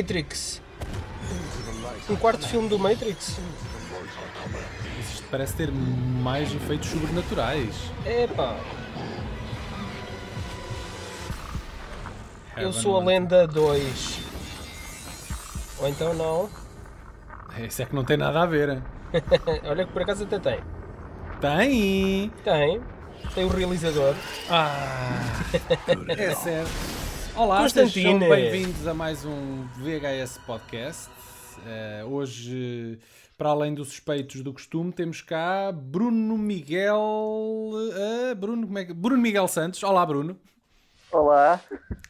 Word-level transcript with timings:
Matrix. 0.00 0.62
Um 2.08 2.16
quarto 2.16 2.48
filme 2.48 2.70
do 2.70 2.78
Matrix. 2.78 3.38
Isto 4.98 5.24
parece 5.30 5.54
ter 5.54 5.70
mais 5.70 6.54
efeitos 6.54 6.88
sobrenaturais. 6.88 7.74
Epá, 8.06 8.56
eu 12.56 12.68
Heaven 12.68 12.72
sou 12.72 12.98
a 12.98 13.04
lenda 13.04 13.46
2. 13.46 14.20
Ou 15.80 15.88
então 15.88 16.14
não. 16.14 16.48
Isso 17.58 17.82
é 17.82 17.84
que 17.84 17.94
não 17.94 18.04
tem 18.04 18.16
nada 18.16 18.40
a 18.40 18.46
ver. 18.46 18.82
Olha 19.68 19.84
que 19.84 19.92
por 19.92 20.00
acaso 20.00 20.24
até 20.24 20.38
tem. 20.38 20.60
Tem! 21.40 22.32
Tem. 22.42 22.80
Tem 23.34 23.44
o 23.44 23.48
realizador. 23.48 24.14
Ah! 24.48 25.20
é 26.08 26.34
sério. 26.34 26.99
Olá, 27.40 27.66
sejam 27.66 27.84
Constantine. 27.84 28.28
bem-vindos 28.28 28.86
a 28.86 28.92
mais 28.92 29.24
um 29.24 29.64
VHS 29.78 30.36
Podcast. 30.46 31.08
Eh, 31.66 32.04
hoje, 32.04 32.98
para 33.38 33.48
além 33.48 33.72
dos 33.72 33.88
suspeitos 33.88 34.42
do 34.42 34.52
costume, 34.52 34.92
temos 34.92 35.22
cá 35.22 35.72
Bruno 35.72 36.36
Miguel. 36.36 37.00
eh, 37.94 38.34
Bruno, 38.34 38.66
como 38.66 38.78
é 38.78 38.84
que... 38.84 38.92
Bruno 38.92 39.22
Miguel 39.22 39.48
Santos. 39.48 39.82
Olá, 39.82 40.04
Bruno. 40.04 40.38
Olá, 41.10 41.58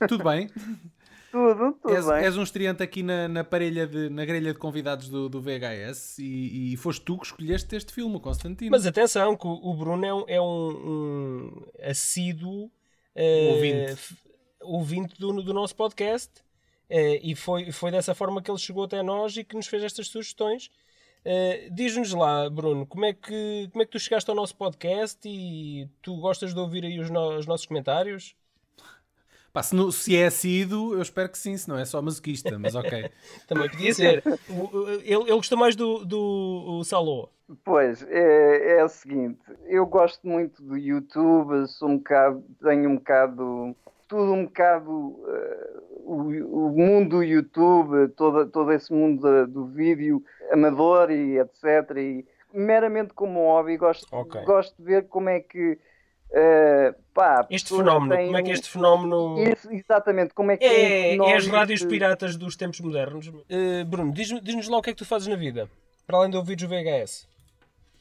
Tudo 0.08 0.24
bem? 0.24 0.48
tudo, 1.30 1.74
tudo 1.80 1.94
és, 1.94 2.06
bem. 2.06 2.24
és 2.24 2.36
um 2.36 2.42
estreante 2.42 2.82
aqui 2.82 3.04
na, 3.04 3.28
na 3.28 3.44
parelha 3.44 3.86
de, 3.86 4.10
na 4.10 4.24
grelha 4.24 4.52
de 4.52 4.58
convidados 4.58 5.08
do, 5.08 5.28
do 5.28 5.40
VHS 5.40 6.18
e, 6.18 6.72
e 6.72 6.76
foste 6.76 7.04
tu 7.04 7.16
que 7.16 7.26
escolheste 7.26 7.76
este 7.76 7.92
filme, 7.92 8.16
o 8.16 8.20
Constantino. 8.20 8.72
Mas 8.72 8.84
atenção, 8.84 9.36
que 9.36 9.46
o 9.46 9.74
Bruno 9.74 10.04
é 10.04 10.12
um, 10.12 10.24
é 10.26 10.40
um, 10.40 10.44
um 10.44 11.66
assíduo 11.88 12.68
eh, 13.14 13.52
Ouvinte. 13.52 14.29
Ouvinte 14.60 15.18
do, 15.18 15.42
do 15.42 15.54
nosso 15.54 15.74
podcast. 15.76 16.30
Eh, 16.88 17.20
e 17.22 17.34
foi, 17.36 17.70
foi 17.72 17.90
dessa 17.90 18.14
forma 18.14 18.42
que 18.42 18.50
ele 18.50 18.58
chegou 18.58 18.84
até 18.84 19.02
nós 19.02 19.36
e 19.36 19.44
que 19.44 19.54
nos 19.56 19.66
fez 19.66 19.82
estas 19.84 20.08
sugestões. 20.08 20.70
Eh, 21.24 21.68
Diz-nos 21.72 22.12
lá, 22.12 22.48
Bruno, 22.50 22.86
como 22.86 23.04
é, 23.04 23.12
que, 23.12 23.68
como 23.70 23.82
é 23.82 23.86
que 23.86 23.92
tu 23.92 23.98
chegaste 24.00 24.28
ao 24.30 24.36
nosso 24.36 24.56
podcast 24.56 25.20
e 25.28 25.88
tu 26.02 26.16
gostas 26.16 26.52
de 26.54 26.58
ouvir 26.60 26.84
aí 26.84 26.98
os, 26.98 27.10
no- 27.10 27.36
os 27.38 27.46
nossos 27.46 27.66
comentários? 27.66 28.34
Pá, 29.52 29.62
se, 29.62 29.74
não- 29.74 29.90
se 29.90 30.16
é 30.16 30.26
assíduo, 30.26 30.94
eu 30.94 31.02
espero 31.02 31.28
que 31.28 31.36
sim, 31.38 31.56
se 31.56 31.68
não 31.68 31.76
é 31.78 31.84
só 31.84 32.00
masoquista, 32.00 32.56
mas 32.58 32.74
ok. 32.74 33.10
Também 33.48 33.68
podia 33.68 33.92
ser. 33.92 34.22
Ele, 35.02 35.14
ele 35.14 35.32
gostou 35.32 35.58
mais 35.58 35.74
do, 35.74 36.04
do 36.04 36.84
Salô. 36.84 37.28
Pois, 37.64 38.00
é, 38.04 38.78
é 38.78 38.84
o 38.84 38.88
seguinte, 38.88 39.40
eu 39.66 39.84
gosto 39.86 40.24
muito 40.24 40.62
do 40.62 40.76
YouTube, 40.76 41.66
sou 41.66 41.88
um 41.88 41.96
bocado, 41.98 42.44
tenho 42.62 42.88
um 42.88 42.94
bocado, 42.94 43.74
tudo 44.10 44.32
um 44.32 44.44
bocado, 44.44 45.24
eh, 45.28 45.70
o, 46.04 46.14
o 46.66 46.70
mundo 46.76 47.18
do 47.18 47.22
YouTube, 47.22 48.08
todo, 48.16 48.46
todo 48.50 48.72
esse 48.72 48.92
mundo 48.92 49.22
da- 49.22 49.46
do 49.46 49.66
vídeo 49.66 50.22
amador 50.50 51.10
e 51.12 51.38
etc. 51.38 51.96
E 51.96 52.26
meramente 52.52 53.14
como 53.14 53.38
hobby, 53.46 53.76
gosto, 53.76 54.04
Ok. 54.10 54.42
gosto 54.42 54.76
de 54.76 54.82
ver 54.84 55.06
como 55.06 55.28
é 55.28 55.38
que, 55.38 55.78
eh, 56.32 56.92
pá, 57.14 57.46
Este 57.48 57.68
fenómeno, 57.76 58.16
têm 58.16 58.26
como 58.26 58.36
é 58.38 58.42
que 58.42 58.50
este 58.50 58.68
fenómeno. 58.68 59.38
Isso, 59.38 59.70
exatamente, 59.72 60.34
como 60.34 60.50
é 60.50 60.56
que 60.56 60.64
É, 60.64 61.16
é 61.16 61.36
as 61.36 61.46
rádios 61.46 61.84
piratas 61.84 62.36
dos 62.36 62.56
tempos 62.56 62.80
modernos. 62.80 63.30
Eh, 63.48 63.84
Bruno, 63.84 64.12
diz- 64.12 64.40
diz-nos 64.42 64.68
lá 64.68 64.78
o 64.78 64.82
que 64.82 64.90
é 64.90 64.92
que 64.92 64.98
tu 64.98 65.06
fazes 65.06 65.28
na 65.28 65.36
vida, 65.36 65.70
para 66.04 66.16
além 66.18 66.30
de 66.30 66.36
ouvir 66.36 66.56
os 66.56 66.62
VHS. 66.64 67.28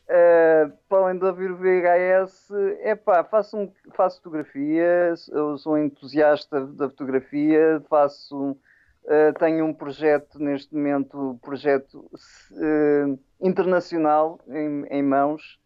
Uh, 0.10 0.74
para 0.90 1.04
além 1.04 1.20
de 1.20 1.26
ouvir 1.26 1.52
o 1.52 1.56
VHS, 1.56 2.50
epá, 2.84 3.24
faço, 3.24 3.56
um, 3.56 3.72
faço 3.94 4.18
fotografia, 4.18 5.14
eu 5.32 5.56
sou 5.60 5.78
entusiasta 5.78 6.66
da 6.66 6.90
fotografia, 6.90 7.80
faço, 7.88 8.54
uh, 8.54 9.34
tenho 9.38 9.66
um 9.66 9.74
projeto 9.74 10.40
neste 10.40 10.74
momento, 10.74 11.16
um 11.16 11.38
projeto 11.38 12.00
uh, 12.00 13.20
internacional 13.40 14.40
em, 14.48 14.84
em 14.90 15.04
mãos, 15.04 15.60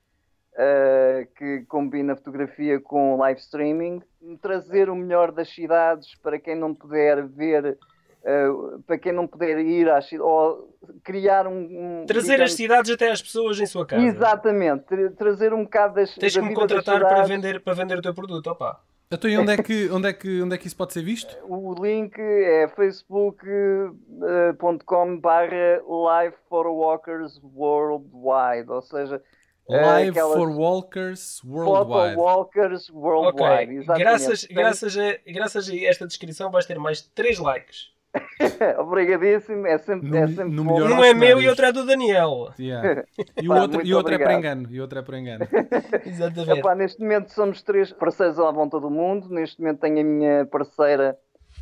que 1.35 1.65
combina 1.67 2.15
fotografia 2.15 2.79
com 2.79 3.17
live 3.17 3.39
streaming, 3.39 4.03
trazer 4.39 4.87
o 4.87 4.95
melhor 4.95 5.31
das 5.31 5.49
cidades 5.49 6.13
para 6.21 6.37
quem 6.37 6.55
não 6.55 6.75
puder 6.75 7.25
ver, 7.25 7.75
uh, 8.23 8.81
para 8.83 8.97
quem 8.97 9.11
não 9.11 9.27
puder 9.27 9.59
ir 9.59 9.89
às 9.89 10.05
cidades, 10.05 10.25
ou 10.25 10.73
criar 11.03 11.47
um... 11.47 12.01
um 12.01 12.05
Trazer 12.05 12.31
digamos, 12.33 12.51
as 12.51 12.57
cidades 12.57 12.91
até 12.91 13.11
às 13.11 13.21
pessoas 13.21 13.59
em 13.59 13.65
sua 13.65 13.85
casa. 13.85 14.05
Exatamente, 14.05 14.83
tra- 14.85 15.11
trazer 15.11 15.53
um 15.53 15.63
bocado 15.63 15.95
das, 15.95 16.15
Tens 16.15 16.33
da 16.33 16.41
que 16.41 16.47
me 16.47 16.53
contratar 16.55 16.99
para 16.99 17.23
vender, 17.23 17.61
para 17.61 17.73
vender 17.73 17.97
o 17.97 18.01
teu 18.01 18.13
produto, 18.13 18.47
opa. 18.47 18.81
Então, 19.11 19.29
e 19.29 19.37
onde 19.37 19.53
é, 19.53 19.57
que, 19.61 19.89
onde, 19.91 20.07
é 20.07 20.13
que, 20.13 20.41
onde 20.41 20.55
é 20.55 20.57
que 20.57 20.65
isso 20.65 20.75
pode 20.75 20.91
ser 20.91 21.03
visto? 21.03 21.37
O 21.47 21.75
link 21.75 22.17
é 22.19 22.67
facebook.com 22.69 25.19
barra 25.19 25.81
live 25.87 26.35
for 26.49 26.65
walkers 26.67 27.39
worldwide, 27.43 28.71
ou 28.71 28.81
seja, 28.81 29.21
eh, 29.69 29.81
Live 29.85 30.09
aquelas 30.09 30.33
for 30.33 30.49
Walkers 30.49 31.41
Worldwide. 31.43 32.15
walkers 32.17 32.89
Ok, 32.89 32.99
worldwide. 33.01 33.73
exatamente. 33.75 34.03
graças, 34.03 34.43
graças, 34.45 34.97
a, 34.97 35.17
graças 35.31 35.69
a 35.69 35.75
esta 35.85 36.05
descrição 36.07 36.49
vais 36.51 36.65
ter 36.65 36.77
mais 36.79 37.01
3 37.01 37.37
likes. 37.39 37.92
Obrigadíssimo, 38.79 39.65
é 39.67 39.77
sempre, 39.77 40.09
No- 40.09 40.17
é 40.17 40.27
sempre 40.27 40.43
no 40.51 40.63
bom. 40.63 40.73
melhor 40.79 40.99
Um 40.99 41.03
é 41.03 41.13
meu 41.13 41.41
e 41.41 41.47
outro 41.49 41.65
é 41.65 41.71
do 41.71 41.85
Daniel. 41.85 42.53
Yeah. 42.59 43.03
E 43.41 43.47
o 43.47 43.51
Pá, 43.53 43.61
outro, 43.61 43.85
e 43.85 43.93
outro 43.93 44.13
é 44.13 44.17
para 44.17 44.33
engano. 44.33 44.67
E 44.69 44.79
outro 44.79 44.99
é 44.99 45.01
para 45.01 45.19
engano. 45.19 45.47
Exatamente. 46.05 46.59
Epá, 46.59 46.75
neste 46.75 47.01
momento 47.01 47.31
somos 47.31 47.61
três 47.61 47.91
parceiros 47.91 48.39
à 48.39 48.51
volta 48.51 48.79
do 48.79 48.89
mundo. 48.89 49.29
Neste 49.29 49.59
momento 49.61 49.79
tenho 49.79 49.99
a 49.99 50.03
minha 50.03 50.45
parceira 50.45 51.17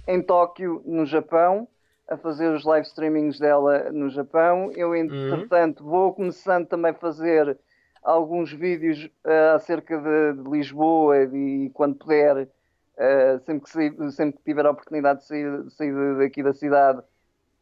em 0.07 0.21
Tóquio, 0.21 0.81
no 0.85 1.05
Japão, 1.05 1.67
a 2.09 2.17
fazer 2.17 2.49
os 2.49 2.65
live 2.65 2.85
streamings 2.85 3.39
dela 3.39 3.89
no 3.91 4.09
Japão. 4.09 4.71
Eu, 4.75 4.95
entretanto, 4.95 5.83
vou 5.83 6.13
começando 6.13 6.67
também 6.67 6.91
a 6.91 6.95
fazer 6.95 7.57
alguns 8.03 8.51
vídeos 8.51 9.09
eh, 9.23 9.49
acerca 9.55 9.97
de, 9.97 10.41
de 10.43 10.49
Lisboa 10.49 11.23
e 11.23 11.69
quando 11.73 11.95
puder, 11.95 12.49
eh, 12.97 13.39
sempre, 13.45 13.63
que 13.63 13.69
sair- 13.69 14.11
sempre 14.11 14.37
que 14.37 14.43
tiver 14.43 14.65
a 14.65 14.71
oportunidade 14.71 15.19
de 15.21 15.25
sair, 15.27 15.69
sair 15.71 16.17
daqui 16.17 16.43
da 16.43 16.53
cidade, 16.53 17.01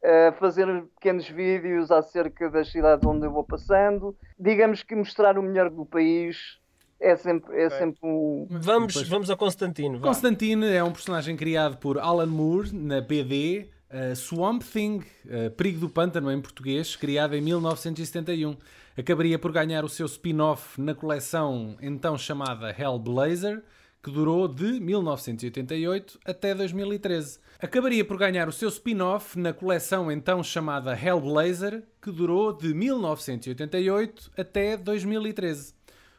eh, 0.03 0.31
fazer 0.33 0.65
pequenos 0.95 1.27
vídeos 1.29 1.91
acerca 1.91 2.49
das 2.49 2.71
cidades 2.71 3.05
onde 3.07 3.25
eu 3.25 3.31
vou 3.31 3.43
passando. 3.43 4.15
Digamos 4.39 4.83
que 4.83 4.95
mostrar 4.95 5.37
o 5.37 5.43
melhor 5.43 5.69
do 5.69 5.85
país 5.85 6.57
é 6.99 7.15
sempre, 7.15 7.55
é 7.61 7.69
sempre 7.69 7.99
um. 8.03 8.47
Vamos, 8.49 8.93
Depois- 8.93 9.07
vamos 9.09 9.29
ao 9.29 9.37
Constantino. 9.37 9.99
vá. 9.99 10.07
Constantine 10.07 10.65
é 10.73 10.83
um 10.83 10.91
personagem 10.91 11.35
criado 11.37 11.77
por 11.77 11.97
Alan 11.97 12.25
Moore 12.25 12.73
na 12.75 12.99
BD 13.01 13.69
uh, 13.91 14.15
Swamp 14.15 14.61
Thing, 14.63 15.01
uh, 15.25 15.49
Perigo 15.51 15.79
do 15.79 15.89
Pântano 15.89 16.29
em 16.31 16.41
português, 16.41 16.95
criado 16.95 17.35
em 17.35 17.41
1971. 17.41 18.55
Acabaria 18.97 19.39
por 19.39 19.51
ganhar 19.53 19.85
o 19.85 19.89
seu 19.89 20.05
spin-off 20.07 20.79
na 20.81 20.93
coleção 20.93 21.77
então 21.81 22.17
chamada 22.17 22.69
Hellblazer, 22.77 23.63
que 24.01 24.09
durou 24.09 24.47
de 24.47 24.79
1988 24.79 26.19
até 26.25 26.55
2013. 26.55 27.39
Acabaria 27.59 28.05
por 28.05 28.17
ganhar 28.17 28.47
o 28.47 28.53
seu 28.53 28.69
spin-off 28.69 29.37
na 29.37 29.51
coleção 29.51 30.11
então 30.11 30.41
chamada 30.41 30.97
Hellblazer, 30.97 31.83
que 32.01 32.11
durou 32.11 32.53
de 32.53 32.73
1988 32.73 34.31
até 34.37 34.77
2013. 34.77 35.73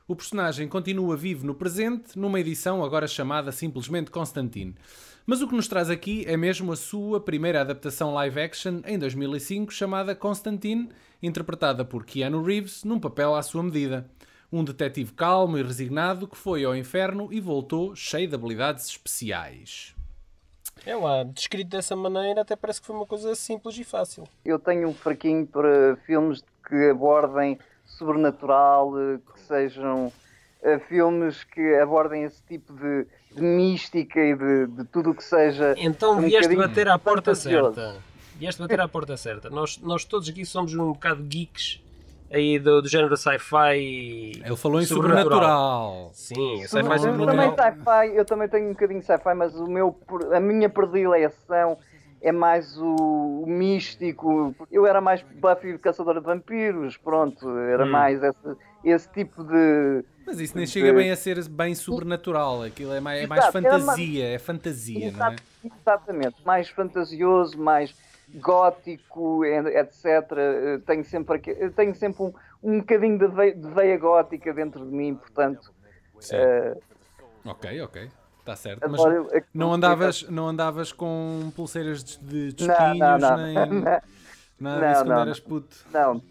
O 0.06 0.16
personagem 0.16 0.68
continua 0.68 1.16
vivo 1.16 1.46
no 1.46 1.54
presente, 1.54 2.18
numa 2.18 2.40
edição 2.40 2.84
agora 2.84 3.06
chamada 3.06 3.52
simplesmente 3.52 4.10
Constantine. 4.10 4.74
Mas 5.24 5.40
o 5.40 5.48
que 5.48 5.54
nos 5.54 5.68
traz 5.68 5.88
aqui 5.88 6.24
é 6.26 6.36
mesmo 6.36 6.72
a 6.72 6.76
sua 6.76 7.20
primeira 7.20 7.60
adaptação 7.60 8.12
live 8.14 8.40
action 8.40 8.80
em 8.84 8.98
2005, 8.98 9.72
chamada 9.72 10.14
Constantine, 10.14 10.88
interpretada 11.22 11.84
por 11.84 12.04
Keanu 12.04 12.42
Reeves 12.42 12.82
num 12.84 12.98
papel 12.98 13.34
à 13.34 13.42
sua 13.42 13.62
medida. 13.62 14.10
Um 14.52 14.64
detetive 14.64 15.12
calmo 15.12 15.56
e 15.56 15.62
resignado 15.62 16.26
que 16.26 16.36
foi 16.36 16.64
ao 16.64 16.74
inferno 16.74 17.32
e 17.32 17.40
voltou 17.40 17.94
cheio 17.94 18.28
de 18.28 18.34
habilidades 18.34 18.86
especiais. 18.86 19.94
É 20.84 20.96
lá, 20.96 21.22
descrito 21.24 21.70
dessa 21.70 21.94
maneira, 21.94 22.40
até 22.40 22.56
parece 22.56 22.80
que 22.80 22.86
foi 22.86 22.96
uma 22.96 23.06
coisa 23.06 23.34
simples 23.34 23.76
e 23.78 23.84
fácil. 23.84 24.26
Eu 24.44 24.58
tenho 24.58 24.88
um 24.88 24.94
fraquinho 24.94 25.46
para 25.46 25.96
filmes 26.06 26.42
que 26.66 26.90
abordem 26.90 27.58
sobrenatural, 27.84 28.92
eh, 28.98 29.18
que 29.18 29.40
sejam 29.40 30.12
eh, 30.62 30.78
filmes 30.78 31.44
que 31.44 31.74
abordem 31.76 32.24
esse 32.24 32.42
tipo 32.42 32.72
de, 32.72 33.06
de 33.34 33.42
mística 33.42 34.20
e 34.20 34.34
de, 34.34 34.66
de 34.68 34.84
tudo 34.84 35.10
o 35.10 35.14
que 35.14 35.22
seja. 35.24 35.74
Então 35.76 36.18
um 36.18 36.22
vieste 36.22 36.56
bater 36.56 36.88
à 36.88 36.98
porta 36.98 37.34
fantasioso. 37.34 37.74
certa. 37.74 38.00
Vieste 38.36 38.62
bater 38.62 38.80
à 38.80 38.88
porta 38.88 39.16
certa. 39.16 39.50
Nós, 39.50 39.78
nós 39.78 40.04
todos 40.04 40.28
aqui 40.28 40.46
somos 40.46 40.74
um 40.74 40.92
bocado 40.92 41.22
geeks 41.22 41.80
aí 42.30 42.58
do, 42.58 42.82
do 42.82 42.88
género 42.88 43.16
sci-fi. 43.16 44.42
Ele 44.44 44.56
falou 44.56 44.80
em 44.80 44.86
sobrenatural. 44.86 45.30
sobrenatural. 46.06 46.10
Sim, 46.14 46.62
Eu 46.62 46.68
sci-fi 46.68 46.82
também 46.82 46.98
sobrenatural. 46.98 47.56
sci-fi, 47.56 48.16
eu 48.16 48.24
também 48.24 48.48
tenho 48.48 48.66
um 48.68 48.72
bocadinho 48.72 49.00
de 49.00 49.06
sci-fi, 49.06 49.34
mas 49.34 49.54
o 49.56 49.66
meu, 49.66 49.96
a 50.32 50.40
minha 50.40 50.68
predileção 50.68 51.78
é 52.22 52.30
mais 52.32 52.76
o, 52.78 53.42
o 53.42 53.46
místico. 53.46 54.54
Eu 54.70 54.86
era 54.86 55.00
mais 55.00 55.22
Buffy 55.22 55.78
Caçadora 55.78 56.20
de 56.20 56.26
Vampiros, 56.26 56.96
pronto, 56.96 57.48
era 57.58 57.84
Hum. 57.84 57.90
mais 57.90 58.22
esse, 58.22 58.56
esse 58.84 59.08
tipo 59.12 59.42
de. 59.44 60.04
Mas 60.26 60.38
isso 60.38 60.56
nem 60.56 60.66
chega 60.66 60.92
bem 60.92 61.10
a 61.10 61.16
ser 61.16 61.42
bem 61.48 61.74
sobrenatural. 61.74 62.62
Aquilo 62.62 62.92
é 62.92 63.00
mais, 63.00 63.22
é 63.22 63.26
mais 63.26 63.42
Exato, 63.42 63.52
fantasia, 63.58 64.28
é 64.28 64.38
fantasia, 64.38 64.98
não 65.00 65.06
é? 65.06 65.08
Exato- 65.08 65.42
Exatamente, 65.64 66.36
mais 66.44 66.68
fantasioso, 66.68 67.58
mais, 67.58 67.94
gótico, 68.34 69.44
etc. 69.44 70.84
Tenho 70.86 71.04
sempre, 71.04 71.38
tenho 71.74 71.94
sempre 71.94 72.22
um, 72.22 72.32
um 72.62 72.78
bocadinho 72.78 73.18
de 73.18 73.26
veia, 73.28 73.54
de 73.54 73.68
veia 73.68 73.98
gótica 73.98 74.52
dentro 74.52 74.84
de 74.84 74.92
mim, 74.92 75.14
portanto. 75.14 75.72
Uh, 76.16 76.80
ok, 77.44 77.80
ok. 77.82 78.10
Está 78.40 78.56
certo. 78.56 78.88
Mas 78.88 79.00
não 79.54 79.72
andavas, 79.72 80.22
não 80.28 80.48
andavas 80.48 80.92
com 80.92 81.52
pulseiras 81.54 82.02
de, 82.02 82.52
de 82.52 82.64
espinhos, 82.64 82.98
não, 82.98 83.18
não, 83.18 83.66
não. 83.66 83.66
nem 83.66 83.84
nada 84.60 84.88
disso 84.88 85.04
quando 85.04 85.20
eras 85.20 85.40
puto. 85.40 85.76
Não. 85.92 86.22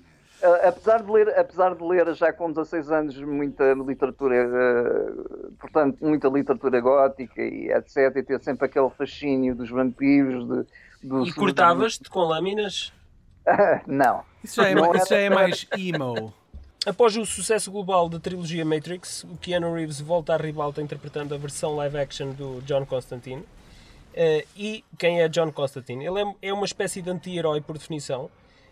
Apesar 0.65 1.03
de, 1.03 1.11
ler, 1.11 1.37
apesar 1.37 1.75
de 1.75 1.83
ler 1.83 2.13
já 2.13 2.31
com 2.31 2.49
16 2.49 2.91
anos 2.91 3.21
muita 3.21 3.73
literatura, 3.73 4.47
uh, 4.47 5.51
portanto, 5.59 5.97
muita 6.01 6.29
literatura 6.29 6.79
gótica 6.79 7.41
e 7.41 7.69
etc, 7.69 8.15
e 8.15 8.23
ter 8.23 8.39
sempre 8.41 8.65
aquele 8.65 8.89
fascínio 8.89 9.53
dos 9.53 9.69
vampiros, 9.69 10.47
de, 10.47 10.65
dos, 11.03 11.29
E 11.29 11.33
cortavas-te 11.33 12.09
com 12.09 12.21
lâminas? 12.21 12.91
não. 13.87 14.23
Isso 14.43 14.61
já 14.61 14.69
é, 14.69 14.75
não 14.75 14.93
isso 14.95 15.07
já 15.09 15.17
é 15.17 15.29
mais 15.29 15.67
emo. 15.77 16.33
Após 16.85 17.17
o 17.17 17.25
sucesso 17.25 17.69
global 17.71 18.07
da 18.07 18.19
trilogia 18.19 18.63
Matrix, 18.63 19.25
o 19.25 19.35
Keanu 19.37 19.73
Reeves 19.73 19.99
volta 19.99 20.33
à 20.33 20.37
ribalta 20.37 20.81
interpretando 20.81 21.35
a 21.35 21.37
versão 21.37 21.75
live 21.75 21.97
action 21.97 22.31
do 22.31 22.61
John 22.61 22.85
Constantine. 22.85 23.41
Uh, 23.41 24.47
e 24.55 24.83
quem 24.97 25.21
é 25.21 25.27
John 25.27 25.51
Constantine? 25.51 26.05
Ele 26.05 26.21
é, 26.21 26.47
é 26.49 26.53
uma 26.53 26.65
espécie 26.65 27.01
de 27.01 27.09
anti-herói 27.09 27.59
por 27.59 27.77
definição, 27.77 28.29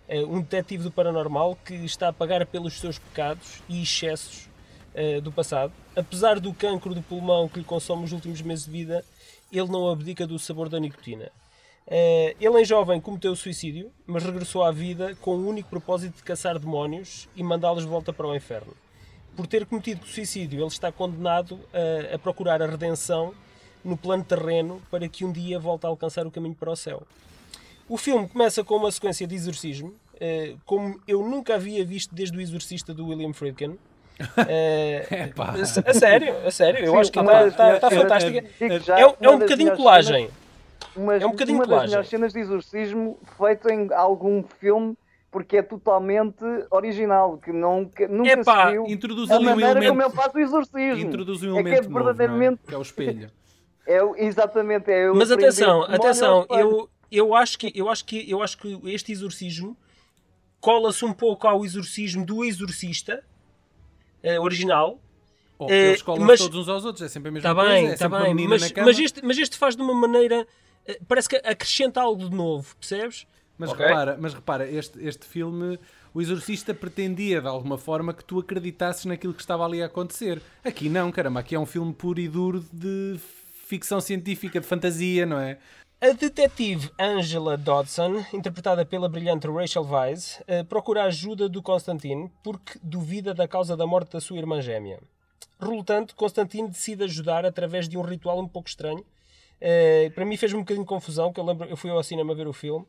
uh, 0.07 0.25
um 0.33 0.41
detetive 0.41 0.83
do 0.83 0.91
paranormal 0.91 1.57
que 1.65 1.73
está 1.73 2.07
a 2.07 2.13
pagar 2.13 2.45
pelos 2.45 2.79
seus 2.79 2.97
pecados 2.97 3.61
e 3.67 3.83
excessos 3.83 4.49
uh, 4.95 5.21
do 5.21 5.31
passado. 5.31 5.73
Apesar 5.95 6.39
do 6.39 6.53
cancro 6.53 6.95
do 6.95 7.01
pulmão 7.01 7.49
que 7.49 7.59
lhe 7.59 7.65
consome 7.65 8.05
os 8.05 8.13
últimos 8.13 8.41
meses 8.41 8.65
de 8.65 8.71
vida, 8.71 9.03
ele 9.51 9.67
não 9.67 9.89
abdica 9.89 10.25
do 10.25 10.39
sabor 10.39 10.69
da 10.69 10.79
nicotina. 10.79 11.29
Uh, 11.87 12.35
ele, 12.41 12.61
em 12.61 12.65
jovem, 12.65 12.99
cometeu 12.99 13.33
suicídio, 13.33 13.89
mas 14.05 14.21
regressou 14.21 14.61
à 14.61 14.71
vida 14.71 15.15
com 15.21 15.37
o 15.37 15.47
único 15.47 15.69
propósito 15.69 16.17
de 16.17 16.23
caçar 16.23 16.59
demónios 16.59 17.29
e 17.33 17.41
mandá-los 17.41 17.83
de 17.83 17.89
volta 17.89 18.11
para 18.11 18.27
o 18.27 18.35
inferno. 18.35 18.73
Por 19.37 19.47
ter 19.47 19.65
cometido 19.65 20.05
suicídio, 20.05 20.59
ele 20.59 20.67
está 20.67 20.91
condenado 20.91 21.57
a, 21.73 22.15
a, 22.15 22.19
procurar 22.19 22.61
a 22.61 22.67
redenção 22.67 23.33
no 23.85 23.95
plano 23.95 24.23
terreno 24.25 24.81
para 24.91 25.07
que 25.07 25.23
um 25.23 25.31
dia 25.31 25.57
volte 25.57 25.85
a 25.85 25.89
alcançar 25.89 26.27
o 26.27 26.31
caminho 26.31 26.55
para 26.55 26.71
o 26.71 26.75
céu. 26.75 27.03
O 27.87 27.95
filme 27.95 28.27
começa 28.27 28.65
com 28.65 28.75
uma 28.75 28.91
sequência 28.91 29.25
de 29.25 29.35
exorcismo, 29.35 29.89
uh, 30.15 30.59
como 30.65 30.99
eu 31.07 31.23
nunca 31.25 31.55
havia 31.55 31.85
visto 31.85 32.13
desde 32.13 32.37
o 32.37 32.41
Exorcista 32.41 32.93
do 32.93 33.07
William 33.07 33.31
Friedkin. 33.33 33.77
Uh, 34.19 35.39
a, 35.39 35.51
a, 35.91 35.93
sério, 35.93 36.35
a 36.43 36.49
sério, 36.49 36.83
eu 36.83 36.93
Sim, 36.93 36.97
acho 36.97 37.11
que 37.11 37.19
está 37.19 37.51
tá, 37.51 37.79
tá 37.79 37.91
fantástica. 37.91 38.43
É, 38.59 39.25
é 39.25 39.29
um 39.29 39.37
bocadinho 39.37 39.75
colagem 39.75 40.27
uma, 40.97 41.15
é 41.15 41.25
um 41.25 41.31
bocadinho 41.31 41.57
uma 41.57 41.67
das 41.67 41.85
melhores 41.85 42.09
cenas 42.09 42.33
de 42.33 42.39
exorcismo 42.39 43.19
feito 43.37 43.69
em 43.69 43.93
algum 43.93 44.43
filme 44.43 44.97
porque 45.29 45.57
é 45.57 45.61
totalmente 45.61 46.43
original, 46.71 47.37
que 47.37 47.51
que 47.51 48.07
nunca 48.07 48.31
Epá, 48.31 48.65
se 48.65 48.71
viu 48.71 48.87
introduz 48.87 49.29
a 49.29 49.39
maneira 49.39 49.71
elemento, 49.71 49.89
como 49.89 50.01
ele 50.01 50.11
faz 50.11 50.33
o 50.33 50.39
exorcismo. 50.39 51.05
Introduz 51.05 51.43
um 51.43 51.49
elemento 51.49 51.67
é 51.67 51.81
que 51.81 51.85
é 51.85 51.89
verdadeiramente... 51.89 52.49
Novo, 52.49 52.61
é? 52.63 52.69
que 52.69 52.75
é 52.75 52.77
o 52.77 52.81
espelho. 52.81 53.31
É, 53.89 54.01
exatamente, 54.25 54.91
é 54.91 55.09
Mas 55.13 55.31
atenção, 55.31 55.83
atenção, 55.83 56.45
eu, 56.49 56.89
eu, 57.09 57.33
acho 57.33 57.57
que, 57.57 57.71
eu, 57.73 57.87
acho 57.87 58.03
que, 58.03 58.29
eu 58.29 58.43
acho 58.43 58.57
que 58.57 58.77
este 58.83 59.13
exorcismo 59.13 59.77
cola-se 60.59 61.05
um 61.05 61.13
pouco 61.13 61.47
ao 61.47 61.63
exorcismo 61.63 62.25
do 62.25 62.43
exorcista 62.43 63.23
uh, 64.25 64.41
original, 64.41 64.99
Oh, 65.59 65.71
eles 65.71 66.03
colam 66.03 66.23
mas, 66.23 66.39
todos 66.39 66.55
uns 66.59 66.69
aos 66.69 66.85
outros, 66.85 67.03
é 67.03 67.09
sempre 67.09 67.29
a 67.29 67.31
mesma 67.31 67.49
tá 67.49 67.55
coisa. 67.55 67.73
Bem, 67.73 67.87
é 67.87 67.95
tá 67.95 68.07
bem, 68.07 68.47
mas, 68.47 68.71
mas, 68.73 68.99
este, 68.99 69.25
mas 69.25 69.37
este 69.39 69.57
faz 69.57 69.75
de 69.75 69.81
uma 69.81 69.93
maneira 69.93 70.41
eh, 70.41 70.45
parece 71.07 71.29
que 71.29 71.35
acrescenta 71.37 72.01
algo 72.01 72.29
de 72.29 72.35
novo, 72.35 72.75
percebes? 72.75 73.25
Mas 73.57 73.71
okay. 73.71 73.87
repara, 73.87 74.17
mas 74.19 74.33
repara 74.33 74.69
este, 74.69 75.03
este 75.03 75.25
filme, 75.25 75.79
o 76.13 76.21
Exorcista 76.21 76.73
pretendia 76.73 77.41
de 77.41 77.47
alguma 77.47 77.77
forma 77.77 78.13
que 78.13 78.23
tu 78.23 78.39
acreditasses 78.39 79.05
naquilo 79.05 79.33
que 79.33 79.41
estava 79.41 79.65
ali 79.65 79.81
a 79.81 79.87
acontecer. 79.87 80.41
Aqui 80.63 80.89
não, 80.89 81.11
caramba, 81.11 81.39
aqui 81.39 81.55
é 81.55 81.59
um 81.59 81.65
filme 81.65 81.93
puro 81.93 82.19
e 82.19 82.27
duro 82.27 82.63
de 82.71 83.19
ficção 83.65 83.99
científica, 83.99 84.59
de 84.59 84.67
fantasia, 84.67 85.25
não 85.25 85.39
é? 85.39 85.57
A 85.99 86.11
detetive 86.11 86.91
Angela 86.99 87.57
Dodson, 87.57 88.23
interpretada 88.31 88.85
pela 88.85 89.09
brilhante 89.09 89.47
Rachel 89.47 89.83
Weisz, 89.83 90.39
eh, 90.47 90.63
procura 90.63 91.01
a 91.01 91.05
ajuda 91.05 91.49
do 91.49 91.59
Constantine 91.59 92.31
porque 92.43 92.77
duvida 92.83 93.33
da 93.33 93.47
causa 93.47 93.75
da 93.75 93.87
morte 93.87 94.11
da 94.11 94.21
sua 94.21 94.37
irmã 94.37 94.61
gêmea. 94.61 94.99
Resultante, 95.59 96.13
Constantine 96.13 96.69
decide 96.69 97.03
ajudar 97.05 97.47
através 97.47 97.89
de 97.89 97.97
um 97.97 98.03
ritual 98.03 98.39
um 98.39 98.47
pouco 98.47 98.69
estranho 98.69 99.03
Uh, 99.61 100.11
para 100.11 100.25
mim 100.25 100.37
fez 100.37 100.53
um 100.53 100.59
bocadinho 100.59 100.85
de 100.85 100.89
confusão, 100.89 101.33
que 101.33 101.39
eu 101.39 101.45
lembro, 101.45 101.67
eu 101.67 101.77
fui 101.77 101.89
ao 101.89 102.03
cinema 102.03 102.35
ver 102.35 102.47
o 102.47 102.53
filme. 102.53 102.85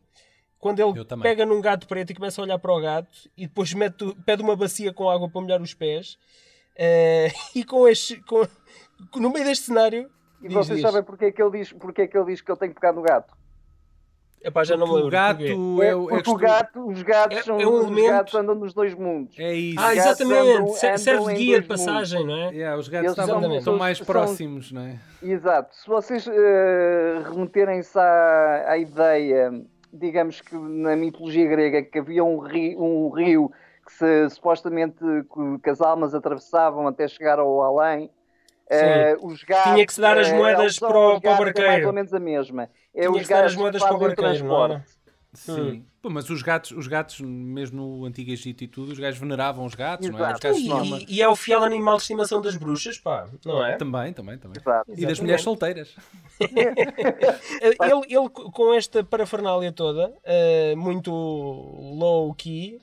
Quando 0.59 0.81
ele 0.81 1.05
pega 1.23 1.47
num 1.47 1.61
gato 1.61 1.87
preto 1.87 2.11
e 2.11 2.15
começa 2.15 2.41
a 2.41 2.45
olhar 2.45 2.59
para 2.59 2.73
o 2.73 2.81
gato 2.81 3.31
e 3.37 3.47
depois 3.47 3.73
mete, 3.73 4.05
pede 4.27 4.43
uma 4.43 4.57
bacia 4.57 4.93
com 4.93 5.09
água 5.09 5.31
para 5.31 5.41
molhar 5.41 5.63
os 5.63 5.73
pés. 5.73 6.19
Uh, 6.75 7.31
e 7.55 7.65
com 7.65 7.87
este, 7.87 8.21
com, 8.23 8.47
no 9.17 9.31
meio 9.31 9.45
deste 9.45 9.67
cenário. 9.67 10.11
E 10.43 10.49
diz, 10.49 10.55
vocês 10.55 10.79
diz. 10.79 10.83
sabem 10.83 11.03
porque 11.03 11.27
é, 11.27 11.33
que 11.33 11.43
ele 11.43 11.59
diz, 11.59 11.73
porque 11.73 12.03
é 12.03 12.07
que 12.07 12.17
ele 12.17 12.27
diz 12.27 12.41
que 12.41 12.51
ele 12.51 12.59
tem 12.59 12.69
que 12.69 12.75
pegar 12.75 12.93
no 12.93 13.03
gato? 13.03 13.38
Epá, 14.43 14.65
já 14.65 14.77
não 14.77 14.87
me 14.87 14.93
lembro. 14.95 15.09
O 15.09 15.11
gato 15.11 15.43
é, 15.43 15.55
o, 15.55 15.83
é, 15.83 15.95
o 15.95 16.35
gato, 16.37 16.89
os 16.89 17.03
gatos, 17.03 17.39
é, 17.39 17.43
são, 17.43 17.61
é 17.61 17.67
um 17.67 17.81
elemento... 17.81 18.03
os 18.03 18.11
gatos 18.11 18.35
andam 18.35 18.55
nos 18.55 18.73
dois 18.73 18.95
mundos. 18.95 19.39
É 19.39 19.53
isso. 19.53 19.81
Ah, 19.81 19.95
exatamente. 19.95 20.59
Andam, 20.59 20.75
Serve 20.75 21.27
de 21.27 21.35
guia 21.35 21.61
de 21.61 21.67
passagem, 21.67 22.21
mundos. 22.21 22.37
não 22.37 22.43
é? 22.45 22.55
Yeah, 22.55 22.79
os 22.79 22.89
gatos 22.89 23.11
estavam, 23.11 23.61
são 23.61 23.77
mais 23.77 24.01
próximos, 24.01 24.71
não 24.71 24.83
é? 24.83 24.99
Exato. 25.23 25.75
Se 25.75 25.89
vocês 25.89 26.27
uh, 26.27 26.33
remeterem-se 27.31 27.99
à, 27.99 28.65
à, 28.69 28.79
ideia, 28.79 29.53
digamos 29.93 30.41
que 30.41 30.55
na 30.57 30.95
mitologia 30.95 31.49
grega, 31.49 31.83
que 31.83 31.99
havia 31.99 32.23
um 32.23 32.39
rio, 32.39 32.81
um 32.81 33.11
rio 33.11 33.51
que 33.85 33.93
se, 33.93 34.31
supostamente 34.31 34.99
que 35.63 35.71
as 35.71 35.81
almas 35.81 36.15
atravessavam 36.15 36.87
até 36.87 37.09
chegar 37.09 37.39
ao 37.39 37.63
além, 37.63 38.11
Uh, 38.71 39.27
os 39.27 39.43
gatos, 39.45 39.73
Tinha 39.73 39.87
que 39.87 39.95
se 39.95 40.01
dar 40.01 40.19
as 40.19 40.29
eh, 40.29 40.37
moedas 40.37 40.77
uh, 40.77 40.81
para, 40.81 40.99
o, 40.99 41.21
para 41.21 41.35
o 41.35 41.39
barqueiro. 41.39 41.69
É 41.69 41.73
mais 41.73 41.87
ou 41.87 41.93
menos 41.93 42.13
a 42.13 42.21
mesma. 42.21 42.71
É 42.95 43.01
Tinha 43.01 43.11
os 43.11 43.23
que 43.23 43.29
dar 43.29 43.45
as 43.45 43.57
moedas 43.57 43.83
para 43.83 43.95
o 43.95 43.99
barqueiro, 43.99 44.45
não 44.45 44.65
era? 44.65 44.85
Sim. 45.33 45.61
Hum. 45.61 45.85
Pô, 46.01 46.11
mas 46.11 46.31
os 46.31 46.43
gatos, 46.43 46.71
os 46.71 46.87
gatos, 46.87 47.21
mesmo 47.21 47.77
no 47.77 48.05
Antigo 48.05 48.31
Egito 48.31 48.63
e 48.63 48.69
tudo, 48.69 48.93
os 48.93 48.99
gajos 48.99 49.19
veneravam 49.19 49.65
os 49.65 49.75
gatos, 49.75 50.07
Exato. 50.07 50.19
não 50.19 50.29
é? 50.29 50.33
Os 50.33 50.41
gatos 50.41 51.03
e, 51.09 51.15
e, 51.17 51.23
é 51.23 51.29
o 51.29 51.35
fiel 51.35 51.65
animal 51.65 51.97
de 51.97 52.03
estimação 52.03 52.41
das 52.41 52.57
bruxas, 52.57 52.99
pá, 52.99 53.29
não 53.45 53.65
é? 53.65 53.77
Também, 53.77 54.13
também, 54.13 54.39
também. 54.39 54.61
Exato. 54.61 54.93
E 54.97 55.05
das 55.05 55.19
mulheres 55.19 55.43
solteiras. 55.43 55.95
ele, 56.41 58.07
ele, 58.09 58.29
com 58.29 58.73
esta 58.73 59.03
parafernália 59.03 59.73
toda, 59.73 60.09
uh, 60.09 60.77
muito 60.77 61.11
low-key, 61.11 62.81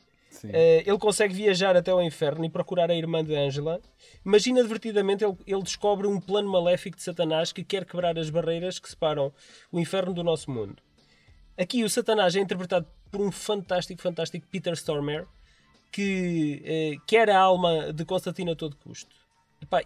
uh, 0.50 0.90
ele 0.90 0.98
consegue 0.98 1.34
viajar 1.34 1.76
até 1.76 1.92
ao 1.92 2.02
inferno 2.02 2.46
e 2.46 2.50
procurar 2.50 2.90
a 2.90 2.96
irmã 2.96 3.24
de 3.24 3.36
Angela 3.36 3.82
mas 4.24 4.46
inadvertidamente 4.46 5.24
ele, 5.24 5.36
ele, 5.46 5.62
descobre 5.62 6.08
um 6.08 6.20
plano 6.20 6.50
maléfico 6.50 6.98
de 6.98 7.04
Satanás 7.04 7.52
que 7.52 7.64
quer 7.64 7.86
quebrar 7.86 8.18
as 8.18 8.30
barreiras 8.30 8.80
que 8.80 8.90
separam 8.90 9.32
o 9.72 9.80
inferno 9.80 10.14
do 10.14 10.24
nosso 10.24 10.50
mundo. 10.52 10.82
Aqui 11.58 11.84
o 11.84 11.90
Satanás 11.90 12.36
é 12.36 12.40
interpretado 12.40 12.88
por 13.12 13.22
um 13.22 13.32
fantástico, 13.32 14.02
fantástico 14.02 14.46
Peter 14.52 14.74
Stormare 14.74 15.26
que 15.92 16.62
eh, 16.66 16.96
quer 17.08 17.30
a 17.30 17.40
alma 17.40 17.94
de 17.94 18.04
Constantino 18.04 18.52
a 18.52 18.56
todo 18.56 18.76
custo. 18.76 19.16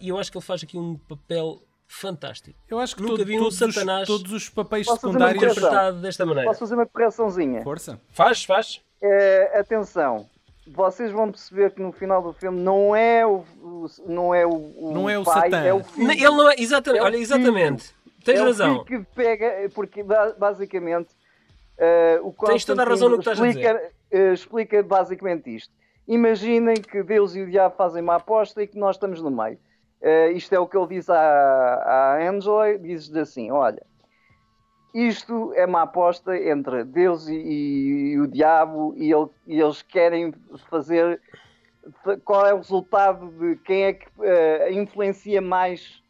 E 0.00 0.08
eu 0.08 0.18
acho 0.18 0.32
que 0.32 0.36
ele 0.36 0.44
faz 0.44 0.64
aqui 0.64 0.76
um 0.76 0.98
papel 0.98 1.62
fantástico. 1.86 2.58
Eu 2.68 2.80
acho 2.80 2.96
que 2.96 3.02
Nunca 3.02 3.18
todo, 3.18 3.26
vi 3.26 3.38
um 3.38 3.42
todos 3.42 3.58
Satanás 3.58 4.08
os, 4.08 4.18
todos 4.18 4.32
os 4.32 4.48
papéis 4.48 4.88
secundários 4.88 5.40
interpretado 5.40 6.00
desta 6.00 6.26
maneira. 6.26 6.48
Posso 6.48 6.58
fazer 6.58 6.74
uma 6.74 6.86
correçãozinha? 6.86 7.62
Força. 7.62 8.00
Faz, 8.08 8.44
faz. 8.44 8.80
É, 9.00 9.60
atenção, 9.60 10.28
vocês 10.72 11.10
vão 11.10 11.30
perceber 11.30 11.72
que 11.72 11.82
no 11.82 11.92
final 11.92 12.22
do 12.22 12.32
filme 12.32 12.60
não 12.60 12.94
é 12.94 13.26
o, 13.26 13.44
o 13.60 13.86
não 14.06 14.34
é 14.34 14.46
o, 14.46 14.50
o 14.50 14.92
não 14.92 15.10
é 15.10 15.18
o 15.18 15.24
pai, 15.24 15.50
Satã. 15.50 15.64
é 15.64 15.74
o 15.74 15.82
filho. 15.82 16.10
Ele 16.10 16.30
não 16.30 16.50
é, 16.50 16.54
exatamente, 16.58 17.00
é 17.00 17.04
olha, 17.04 17.16
exatamente. 17.16 17.94
Tens 18.24 18.38
é 18.38 18.42
razão. 18.42 18.76
O 18.76 18.84
que 18.84 19.00
pega, 19.14 19.68
porque 19.74 20.04
basicamente 20.38 21.10
uh, 22.22 22.26
o 22.26 22.46
Tens 22.46 22.64
toda 22.64 22.82
a 22.82 22.86
razão 22.86 23.08
no 23.08 23.16
que 23.18 23.28
estás 23.28 23.38
explica, 23.38 23.70
a 23.70 23.74
dizer. 23.74 23.92
Uh, 24.12 24.32
explica 24.32 24.82
basicamente 24.82 25.56
isto. 25.56 25.72
Imaginem 26.06 26.76
que 26.76 27.02
Deus 27.02 27.34
e 27.34 27.42
o 27.42 27.50
diabo 27.50 27.74
fazem 27.76 28.02
uma 28.02 28.16
aposta 28.16 28.62
e 28.62 28.66
que 28.66 28.78
nós 28.78 28.96
estamos 28.96 29.20
no 29.22 29.30
meio. 29.30 29.58
Uh, 30.00 30.32
isto 30.32 30.52
é 30.54 30.58
o 30.58 30.66
que 30.66 30.76
ele 30.76 30.86
diz 30.88 31.10
à, 31.10 31.16
à 31.16 32.28
Angela, 32.28 32.78
diz-lhe 32.78 33.20
assim, 33.20 33.50
olha, 33.50 33.82
isto 34.94 35.52
é 35.54 35.64
uma 35.64 35.82
aposta 35.82 36.36
entre 36.36 36.84
Deus 36.84 37.28
e, 37.28 37.34
e, 37.34 38.12
e 38.12 38.20
o 38.20 38.26
diabo 38.26 38.94
e, 38.96 39.12
ele, 39.12 39.28
e, 39.46 39.60
eles 39.60 39.82
querem 39.82 40.32
fazer 40.68 41.20
qual 42.24 42.46
é 42.46 42.54
o 42.54 42.58
resultado 42.58 43.30
de 43.30 43.56
quem 43.56 43.84
é 43.84 43.92
que 43.92 44.06
uh, 44.18 44.72
influencia 44.72 45.40
mais 45.40 46.02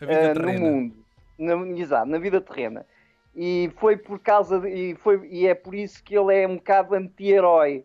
uh, 0.00 0.38
no 0.40 0.52
mundo. 0.52 0.94
Na, 1.38 1.54
exato, 1.78 2.06
na 2.06 2.18
vida 2.18 2.40
terrena. 2.40 2.84
E 3.34 3.70
foi 3.78 3.96
por 3.96 4.18
causa 4.18 4.58
de, 4.60 4.68
e, 4.68 4.94
foi, 4.96 5.26
e 5.28 5.46
é 5.46 5.54
por 5.54 5.74
isso 5.74 6.02
que 6.02 6.16
ele 6.16 6.34
é 6.34 6.46
um 6.46 6.56
bocado 6.56 6.94
anti-herói 6.94 7.84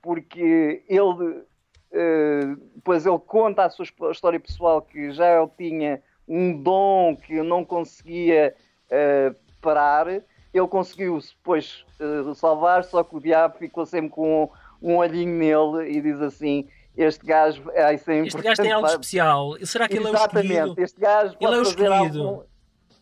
porque 0.00 0.82
ele 0.86 1.00
uh, 1.02 2.56
depois 2.74 3.06
ele 3.06 3.18
conta 3.18 3.64
a 3.64 3.70
sua 3.70 3.86
história 4.10 4.38
pessoal 4.38 4.82
que 4.82 5.10
já 5.10 5.40
ele 5.40 5.50
tinha 5.56 6.02
um 6.28 6.62
dom 6.62 7.16
que 7.16 7.42
não 7.42 7.64
conseguia 7.64 8.54
uh, 8.90 9.43
parar, 9.64 10.06
ele 10.08 10.68
conseguiu-se 10.68 11.34
depois 11.34 11.84
uh, 11.98 12.34
salvar, 12.34 12.84
só 12.84 13.02
que 13.02 13.16
o 13.16 13.20
diabo 13.20 13.58
ficou 13.58 13.86
sempre 13.86 14.10
com 14.10 14.44
um, 14.82 14.92
um 14.92 14.96
olhinho 14.98 15.32
nele 15.32 15.96
e 15.96 16.00
diz 16.00 16.20
assim: 16.20 16.68
Este 16.96 17.24
gajo 17.24 17.64
é 17.72 17.96
sempre. 17.96 18.28
Este 18.28 18.42
gajo 18.42 18.62
tem 18.62 18.72
algo 18.72 18.86
especial. 18.86 19.56
Será 19.62 19.88
que 19.88 19.96
Exatamente. 19.96 20.52
ele 20.52 20.58
é 20.58 20.62
o 20.62 20.66
escolhido? 20.66 20.82
Este 20.82 21.00
gajo 21.00 21.36
ele 21.40 21.54
é 21.54 21.58
o 21.58 21.62
escolhido. 21.62 22.22
Algum... 22.22 22.42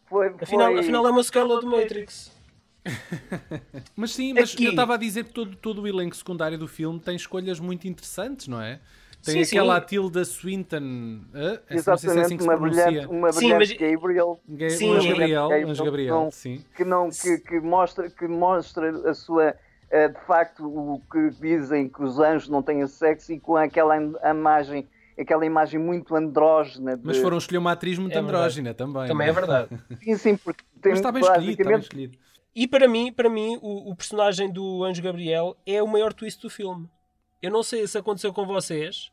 Foi, 0.06 0.30
foi... 0.30 0.42
Afinal, 0.42 0.78
afinal, 0.78 1.06
é 1.06 1.10
uma 1.10 1.22
sequela 1.24 1.60
do 1.60 1.66
Matrix. 1.66 2.30
mas 3.94 4.12
sim, 4.12 4.32
mas 4.32 4.52
Aqui. 4.52 4.64
eu 4.64 4.70
estava 4.70 4.94
a 4.94 4.96
dizer 4.96 5.24
que 5.24 5.30
todo, 5.30 5.54
todo 5.56 5.82
o 5.82 5.88
elenco 5.88 6.16
secundário 6.16 6.58
do 6.58 6.66
filme 6.66 6.98
tem 6.98 7.14
escolhas 7.14 7.60
muito 7.60 7.86
interessantes, 7.86 8.48
não 8.48 8.60
é? 8.60 8.80
Tem 9.24 9.44
sim, 9.44 9.56
aquela 9.56 9.80
sim. 9.80 9.86
Tilda 9.86 10.24
Swinton, 10.24 11.20
uh, 11.32 11.60
Exatamente, 11.70 12.00
se 12.00 12.18
é 12.18 12.22
assim 12.22 12.38
uma 12.40 12.56
brilhante, 12.56 13.06
uma 13.06 13.32
sim, 13.32 13.38
brilhante 13.56 13.78
mas... 13.80 13.92
Gabriel, 13.92 14.40
Ga 14.48 14.70
sim, 14.70 14.94
Gabriel, 14.94 15.48
Gabriel, 15.48 15.84
Gabriel 15.84 16.28
sim. 16.32 16.64
que 16.76 16.84
não 16.84 17.08
que, 17.08 17.38
que 17.38 17.60
mostra 17.60 18.10
que 18.10 18.26
mostra 18.26 18.90
a 19.08 19.14
sua 19.14 19.50
uh, 19.50 20.12
de 20.12 20.26
facto 20.26 20.66
o 20.66 21.00
que 21.10 21.30
dizem 21.40 21.88
que 21.88 22.02
os 22.02 22.18
anjos 22.18 22.48
não 22.48 22.62
têm 22.62 22.84
sexo 22.88 23.32
e 23.32 23.38
com 23.38 23.56
aquela 23.56 23.96
imagem 23.96 24.88
aquela 25.18 25.44
imagem 25.46 25.78
muito 25.78 26.14
andrógena. 26.14 26.96
De... 26.96 27.06
Mas 27.06 27.18
foram 27.18 27.38
escolher 27.38 27.58
uma 27.58 27.72
atriz 27.72 27.98
muito 27.98 28.16
é 28.16 28.20
andrógena 28.20 28.74
também. 28.74 29.06
Também 29.06 29.28
é 29.28 29.32
verdade. 29.32 29.68
sim, 30.02 30.16
sim, 30.16 30.36
porque 30.36 30.64
tem 30.80 30.90
Mas 30.90 30.98
está 30.98 31.12
bem 31.12 31.22
escolhido, 31.22 31.50
está 31.52 31.70
bem 31.70 31.78
escolhido. 31.78 32.18
E 32.54 32.66
para 32.66 32.86
mim, 32.86 33.12
para 33.12 33.30
mim 33.30 33.58
o, 33.62 33.90
o, 33.90 33.96
personagem 33.96 34.52
do 34.52 34.84
Anjo 34.84 35.02
Gabriel 35.02 35.56
é 35.64 35.82
o 35.82 35.86
maior 35.86 36.12
twist 36.12 36.42
do 36.42 36.50
filme. 36.50 36.88
Eu 37.42 37.50
não 37.50 37.62
sei 37.62 37.86
se 37.86 37.98
aconteceu 37.98 38.32
com 38.32 38.46
vocês. 38.46 39.10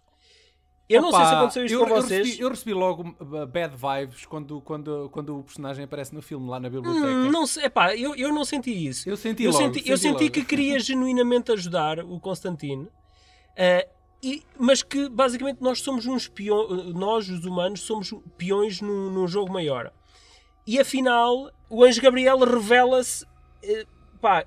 Eu 0.87 1.03
Opa, 1.03 1.11
não 1.11 1.17
sei 1.19 1.27
se 1.27 1.35
aconteceu 1.35 1.65
isto 1.65 1.73
eu, 1.73 1.79
com 1.81 1.89
eu 1.89 2.01
vocês. 2.01 2.25
Recebi, 2.25 2.43
eu 2.43 2.49
recebi 2.49 2.73
logo 2.73 3.15
uh, 3.19 3.45
bad 3.45 3.75
vibes 3.75 4.25
quando, 4.25 4.59
quando, 4.61 5.09
quando 5.11 5.39
o 5.39 5.43
personagem 5.43 5.85
aparece 5.85 6.15
no 6.15 6.21
filme, 6.21 6.49
lá 6.49 6.59
na 6.59 6.67
biblioteca. 6.67 7.05
Hum, 7.05 7.29
não 7.31 7.45
sei, 7.45 7.65
epá, 7.65 7.95
eu, 7.95 8.15
eu 8.15 8.33
não 8.33 8.43
senti 8.43 8.71
isso. 8.71 9.07
Eu 9.07 9.15
senti 9.15 9.43
eu 9.43 9.51
logo. 9.51 9.63
Senti, 9.63 9.79
senti 9.79 9.89
eu 9.91 9.97
senti 9.97 10.23
logo. 10.23 10.33
que 10.33 10.43
queria 10.43 10.79
genuinamente 10.81 11.51
ajudar 11.51 11.99
o 11.99 12.19
Constantino. 12.19 12.85
Uh, 12.85 13.87
e, 14.21 14.43
mas 14.57 14.81
que 14.81 15.07
basicamente 15.09 15.61
nós 15.61 15.79
somos 15.79 16.07
uns 16.07 16.27
peões, 16.27 16.93
nós 16.93 17.29
os 17.29 17.45
humanos 17.45 17.81
somos 17.81 18.11
peões 18.35 18.81
num, 18.81 19.11
num 19.11 19.27
jogo 19.27 19.53
maior. 19.53 19.93
E 20.65 20.79
afinal, 20.79 21.51
o 21.69 21.83
Anjo 21.83 22.01
Gabriel 22.01 22.39
revela-se, 22.39 23.25
uh, 23.25 23.87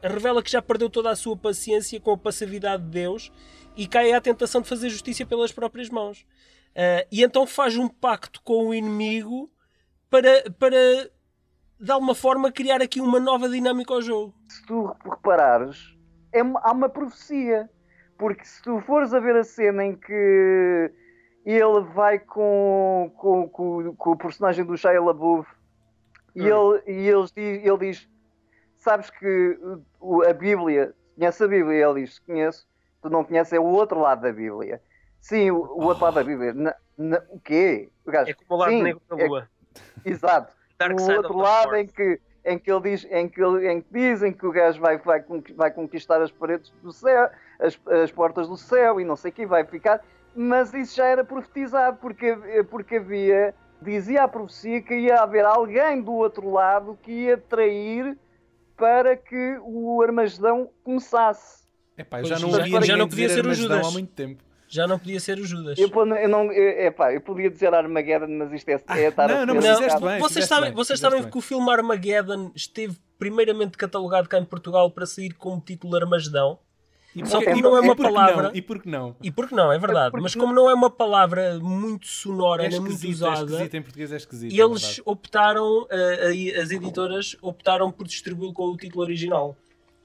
revela 0.03 0.43
que 0.43 0.51
já 0.51 0.61
perdeu 0.61 0.89
toda 0.91 1.11
a 1.11 1.17
sua 1.17 1.37
paciência 1.37 2.01
com 2.01 2.13
a 2.13 2.19
passividade 2.19 2.83
de 2.83 2.91
Deus 2.91 3.33
e 3.77 3.87
cai 3.87 4.13
à 4.13 4.21
tentação 4.21 4.61
de 4.61 4.69
fazer 4.69 4.91
justiça 4.91 5.25
pelas 5.25 5.53
próprias 5.53 5.89
mãos. 5.89 6.27
Uh, 6.71 7.05
e 7.11 7.23
então 7.23 7.47
faz 7.47 7.77
um 7.77 7.89
pacto 7.89 8.41
com 8.43 8.69
o 8.69 8.75
inimigo 8.75 9.51
para, 10.09 10.51
para 10.59 11.11
de 11.79 11.91
alguma 11.91 12.15
forma 12.15 12.51
criar 12.51 12.81
aqui 12.81 13.01
uma 13.01 13.21
nova 13.21 13.49
dinâmica 13.49 13.93
ao 13.93 14.01
jogo. 14.01 14.35
Se 14.49 14.65
tu 14.67 14.95
reparares, 15.05 15.97
é, 16.33 16.41
há 16.41 16.73
uma 16.73 16.89
profecia. 16.89 17.69
Porque 18.19 18.45
se 18.45 18.63
tu 18.63 18.81
fores 18.83 19.13
a 19.13 19.19
ver 19.19 19.35
a 19.35 19.43
cena 19.43 19.85
em 19.85 19.97
que 19.97 20.93
ele 21.45 21.81
vai 21.93 22.21
com, 22.21 23.13
com, 23.17 23.49
com, 23.49 23.97
com 23.97 24.11
o 24.13 24.17
personagem 24.17 24.65
do 24.65 24.77
Shia 24.77 25.03
LaBeouf 25.03 25.49
e, 26.35 26.43
hum. 26.43 26.75
ele, 26.75 26.83
e 26.87 27.09
ele, 27.09 27.23
diz, 27.35 27.67
ele 27.67 27.79
diz: 27.79 28.09
Sabes 28.83 29.11
que 29.11 29.57
a 30.29 30.33
Bíblia, 30.33 30.93
conhece 31.15 31.45
a 31.45 31.47
Bíblia? 31.47 31.87
Ele 31.87 32.01
diz: 32.01 32.19
Conheço, 32.19 32.67
tu 33.01 33.09
não 33.09 33.23
conheces, 33.23 33.53
é 33.53 33.61
o 33.61 33.65
outro 33.65 34.01
lado 34.01 34.23
da 34.23 34.33
Bíblia. 34.33 34.83
Sim, 35.21 35.53
o, 35.53 35.59
o 35.59 35.85
outro 35.85 36.03
lado 36.03 36.15
da 36.15 36.25
Bíblia. 36.25 36.53
Na, 36.53 36.75
na, 36.99 37.23
o 37.29 37.39
quê? 37.39 37.91
O 38.05 38.11
gajo, 38.11 38.33
é 38.33 38.35
como 38.35 38.47
o 38.51 38.57
lado 38.57 38.73
Sim, 38.73 38.83
negro 38.83 39.01
da 39.09 39.15
lua. 39.15 39.49
É, 40.05 40.11
exato. 40.11 40.53
o 40.99 41.13
outro 41.13 41.37
lado 41.37 41.77
em 41.77 41.87
que, 41.87 42.21
em 42.45 42.59
que 42.59 42.73
ele 42.73 42.81
diz, 42.81 43.07
em 43.09 43.29
que, 43.29 43.41
ele, 43.41 43.71
em 43.71 43.81
que 43.83 43.89
dizem 43.93 44.33
que 44.33 44.45
o 44.45 44.51
gajo 44.51 44.81
vai, 44.81 44.99
vai, 44.99 45.25
vai 45.55 45.71
conquistar 45.71 46.21
as 46.21 46.33
paredes 46.33 46.73
do 46.83 46.93
céu, 46.93 47.31
as, 47.61 47.79
as 47.87 48.11
portas 48.11 48.49
do 48.49 48.57
céu 48.57 49.01
e 49.01 49.05
não 49.05 49.15
sei 49.15 49.31
o 49.31 49.35
que 49.35 49.47
vai 49.47 49.65
ficar. 49.65 50.05
Mas 50.35 50.75
isso 50.75 50.97
já 50.97 51.07
era 51.07 51.25
profetizado, 51.25 51.99
porque, 51.99 52.37
porque 52.69 52.97
havia, 52.97 53.55
dizia 53.81 54.25
a 54.25 54.29
profecia 54.29 54.83
que 54.83 54.93
ia 54.93 55.23
haver 55.23 55.45
alguém 55.45 56.03
do 56.03 56.15
outro 56.15 56.51
lado 56.51 56.99
que 57.01 57.13
ia 57.13 57.39
trair 57.39 58.19
para 58.83 59.17
que 59.17 59.61
o 59.63 60.03
Armagedão 60.03 60.69
começasse. 60.83 61.63
Epá, 61.97 62.19
eu 62.19 62.25
já 62.25 62.37
não, 62.41 62.51
já, 62.51 62.81
já 62.81 62.97
não 62.97 63.09
podia 63.09 63.29
ser 63.29 63.47
o 63.47 63.55
Judas 63.55 63.87
há 63.87 63.91
muito 63.93 64.13
tempo 64.13 64.43
já 64.67 64.87
não 64.87 64.99
podia 64.99 65.21
ser 65.21 65.39
o 65.39 65.45
Judas. 65.45 65.79
Eu, 65.79 65.91
eu 65.91 66.29
não, 66.31 66.51
eu, 66.51 66.87
epá, 66.87 67.13
eu 67.13 67.21
podia 67.21 67.51
dizer 67.51 67.75
Armageddon, 67.75 68.27
mas 68.27 68.51
isto 68.55 68.71
é, 68.71 68.83
é 68.89 69.09
estar 69.09 69.31
ah, 69.31 69.43
a 69.43 69.47
Não, 69.47 69.55
mas 69.55 69.65
não, 69.67 69.77
fizeste 69.77 70.01
bem, 70.01 70.19
vocês 70.19 70.47
sabem, 70.47 70.71
bem, 70.71 70.75
vocês 70.75 70.99
sabem 70.99 71.31
que 71.31 71.37
o 71.37 71.43
filme 71.43 71.71
Armageddon 71.71 72.51
esteve 72.55 72.97
primeiramente 73.19 73.77
catalogado 73.77 74.31
cá 74.31 74.39
em 74.39 74.47
Portugal 74.47 74.91
para 74.91 75.05
sair 75.05 75.35
como 75.35 75.61
título 75.61 75.95
Armagedão. 75.95 76.59
E 77.15 77.27
Só 77.27 77.41
que 77.41 77.61
não 77.61 77.77
é 77.77 77.81
uma 77.81 77.95
palavra. 77.95 78.43
Não? 78.45 78.55
E 78.55 78.63
por 78.63 78.81
que 78.81 78.89
não? 78.89 79.15
E 79.23 79.31
por 79.31 79.49
que 79.49 79.55
não, 79.55 79.71
é 79.71 79.79
verdade. 79.79 80.17
É 80.17 80.21
mas 80.21 80.35
como 80.35 80.53
não 80.53 80.71
é 80.71 80.75
uma 80.75 80.91
palavra 80.91 81.59
muito 81.61 82.07
sonora, 82.07 82.65
é 82.65 82.69
nem 82.71 82.81
muito 82.81 83.07
usada. 83.07 83.63
É 83.63 83.77
em 83.77 83.83
português 83.83 84.13
é 84.13 84.17
esquisito. 84.17 84.53
Eles 84.53 84.99
é 84.99 85.03
optaram, 85.05 85.83
uh, 85.83 86.61
as 86.61 86.71
editoras 86.71 87.37
optaram 87.43 87.91
por 87.93 88.07
distribuí-lo 88.07 88.55
com 88.55 88.65
o 88.65 88.77
título 88.77 89.03
original. 89.03 89.57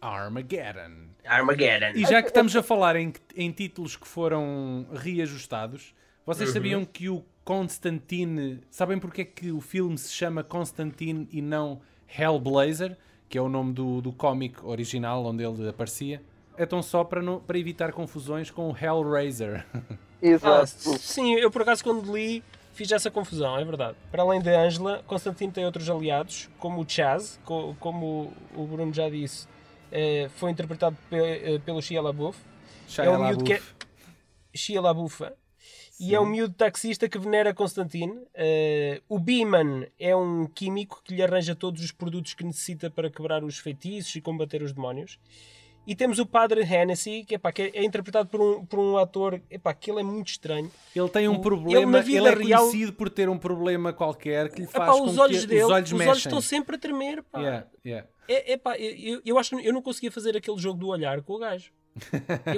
Armageddon. 0.01 1.07
Armageddon. 1.25 1.91
E 1.95 2.05
já 2.05 2.21
que 2.21 2.27
estamos 2.27 2.55
a 2.55 2.61
falar 2.61 2.95
em, 2.97 3.13
em 3.35 3.51
títulos 3.51 3.95
que 3.95 4.07
foram 4.07 4.85
reajustados, 4.93 5.93
vocês 6.25 6.49
uhum. 6.49 6.53
sabiam 6.53 6.85
que 6.85 7.09
o 7.09 7.23
Constantine. 7.45 8.59
Sabem 8.69 8.99
porque 8.99 9.21
é 9.21 9.25
que 9.25 9.51
o 9.51 9.61
filme 9.61 9.97
se 9.97 10.11
chama 10.11 10.43
Constantine 10.43 11.27
e 11.31 11.41
não 11.41 11.79
Hellblazer, 12.07 12.97
que 13.29 13.37
é 13.37 13.41
o 13.41 13.47
nome 13.47 13.71
do, 13.73 14.01
do 14.01 14.11
cómic 14.11 14.63
original 14.65 15.25
onde 15.25 15.45
ele 15.45 15.69
aparecia? 15.69 16.21
É 16.57 16.65
tão 16.65 16.81
só 16.81 17.03
para, 17.03 17.21
não, 17.21 17.39
para 17.39 17.57
evitar 17.57 17.91
confusões 17.91 18.49
com 18.49 18.71
o 18.71 18.75
Hellraiser. 18.77 19.65
Exato. 20.21 20.55
Ah, 20.55 20.65
sim, 20.65 21.35
eu 21.35 21.51
por 21.51 21.61
acaso 21.61 21.83
quando 21.83 22.11
li 22.11 22.43
fiz 22.73 22.91
essa 22.91 23.09
confusão, 23.09 23.57
é 23.57 23.63
verdade. 23.63 23.95
Para 24.11 24.23
além 24.23 24.41
de 24.41 24.49
Angela, 24.49 25.03
Constantino 25.07 25.51
tem 25.51 25.65
outros 25.65 25.89
aliados, 25.89 26.49
como 26.59 26.81
o 26.81 26.89
Chaz, 26.89 27.39
como 27.43 28.33
o 28.55 28.65
Bruno 28.65 28.93
já 28.93 29.09
disse, 29.09 29.47
eh, 29.91 30.29
foi 30.35 30.51
interpretado 30.51 30.95
eh, 31.11 31.59
pelo 31.65 31.81
Shia 31.81 32.01
LaBeouf. 32.01 32.37
Shia 32.87 33.05
é 33.05 33.09
um 33.09 33.25
miúdo 33.25 33.43
que 33.43 33.53
é... 33.53 33.61
Shia 34.53 34.81
LaBeouf. 34.81 35.23
E 35.99 36.13
é 36.13 36.19
um 36.19 36.25
miúdo 36.25 36.53
taxista 36.53 37.09
que 37.09 37.17
venera 37.17 37.53
Constantine. 37.55 38.13
Uh, 38.13 39.01
o 39.09 39.17
Beeman 39.17 39.87
é 39.99 40.15
um 40.15 40.45
químico 40.45 41.01
que 41.03 41.15
lhe 41.15 41.23
arranja 41.23 41.55
todos 41.55 41.83
os 41.83 41.91
produtos 41.91 42.35
que 42.35 42.43
necessita 42.43 42.87
para 42.87 43.09
quebrar 43.09 43.43
os 43.43 43.57
feitiços 43.57 44.15
e 44.15 44.21
combater 44.21 44.61
os 44.61 44.71
demónios. 44.71 45.17
E 45.88 45.96
temos 45.96 46.20
o 46.20 46.25
Padre 46.25 46.62
Hennessy, 46.62 47.24
que, 47.24 47.36
epá, 47.36 47.50
que 47.50 47.72
é, 47.74 47.86
interpretado 47.86 48.27
por 48.27 48.41
um, 48.41 48.65
por 48.65 48.77
um 48.77 48.98
ator 48.98 49.41
epá, 49.50 49.74
que 49.74 49.89
ele 49.89 50.01
é 50.01 50.03
muito 50.03 50.27
estranho. 50.27 50.70
Ele 50.94 51.08
tem 51.08 51.29
um 51.29 51.39
problema, 51.39 52.00
ele, 52.00 52.17
ele 52.17 52.27
é 52.27 52.34
real... 52.34 52.60
conhecido 52.63 52.91
por 52.91 53.10
ter 53.10 53.29
um 53.29 53.38
problema 53.38 53.94
qualquer 53.94 54.50
que 54.50 54.60
lhe 54.60 54.67
faz 54.67 54.84
epá, 54.84 55.01
os 55.01 55.17
olhos 55.17 55.41
que 55.41 55.48
dele, 55.48 55.63
os 55.63 55.72
olhos 55.72 55.94
os 55.94 56.01
olhos 56.01 56.17
estão 56.17 56.41
sempre 56.41 56.75
a 56.75 56.79
tremer. 56.79 57.24
Pá. 57.24 57.39
Yeah, 57.39 57.67
yeah. 57.86 58.08
É, 58.27 58.53
epá, 58.53 58.77
eu, 58.77 59.22
eu 59.25 59.38
acho 59.38 59.60
eu 59.60 59.74
não 59.74 59.81
conseguia 59.81 60.12
fazer 60.12 60.36
aquele 60.36 60.57
jogo 60.57 60.79
do 60.79 60.88
olhar 60.88 61.22
com 61.22 61.34
o 61.34 61.39
gajo. 61.39 61.72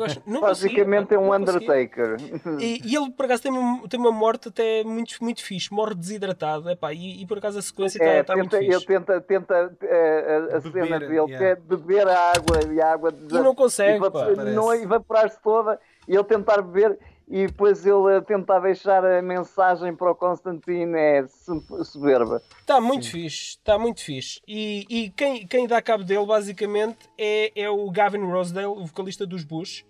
Acho, 0.04 0.22
Basicamente 0.42 1.14
é 1.14 1.18
um 1.18 1.34
Undertaker. 1.34 2.18
E, 2.60 2.82
e, 2.84 2.96
ele 2.96 3.10
por 3.12 3.26
acaso 3.26 3.44
tem, 3.44 3.52
uma, 3.52 3.88
tem 3.88 4.00
uma 4.00 4.12
morte 4.12 4.50
até 4.50 4.84
muito, 4.84 5.16
muito 5.22 5.44
fixe, 5.44 5.74
morre 5.74 5.96
desidratado. 5.96 6.70
Epá, 6.70 6.94
e, 6.94 7.22
e 7.22 7.26
por 7.26 7.38
acaso 7.38 7.60
a 7.60 7.62
sequência 7.62 7.98
está 7.98 8.10
é, 8.10 8.24
tá 8.24 8.36
muito 8.36 8.58
fixe. 8.58 8.76
Ele 8.76 8.86
tenta, 8.86 9.22
tenta 9.22 9.68
uh, 9.68 10.56
a 10.56 10.60
beber, 10.60 10.84
cena 10.84 11.00
dele 11.00 11.14
yeah. 11.14 11.38
quer 11.38 11.56
beber 11.62 12.08
a 12.08 12.32
água 12.32 12.74
e 12.74 12.82
a 12.82 12.92
água 12.92 13.14
e 13.14 13.34
não 13.34 13.56
consegue, 13.56 13.98
e 13.98 14.54
não 14.54 14.74
evaporar-se 14.74 15.42
toda 15.42 15.80
e 16.10 16.16
ele 16.16 16.24
tentar 16.24 16.62
beber 16.62 16.98
e 17.30 17.46
depois 17.46 17.86
ele 17.86 18.18
a 18.18 18.22
tentar 18.22 18.60
deixar 18.60 19.06
a 19.06 19.22
mensagem 19.22 19.96
para 19.96 20.12
o 20.12 20.16
Constantino 20.16 20.98
é 20.98 21.26
soberba. 21.84 22.42
Está 22.60 22.82
muito 22.82 23.06
Sim. 23.06 23.12
fixe, 23.12 23.50
está 23.50 23.78
muito 23.78 24.02
fixe. 24.02 24.42
E, 24.48 24.86
e 24.90 25.10
quem, 25.12 25.46
quem 25.46 25.68
dá 25.68 25.80
cabo 25.80 26.04
dele 26.04 26.26
basicamente 26.26 26.98
é, 27.16 27.52
é 27.56 27.70
o 27.70 27.90
Gavin 27.92 28.26
Rosedale, 28.26 28.66
o 28.66 28.86
vocalista 28.86 29.28
dos 29.28 29.44
Bush, 29.44 29.86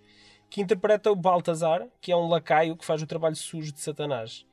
que 0.50 0.60
interpreta 0.60 1.10
o 1.10 1.16
Baltazar, 1.16 1.86
que 1.98 2.12
é 2.12 2.16
um 2.16 2.28
lacaio 2.28 2.76
que 2.76 2.84
faz 2.84 3.00
o 3.00 3.06
trabalho 3.06 3.36
sujo 3.36 3.72
de 3.72 3.80
Satanás. 3.80 4.44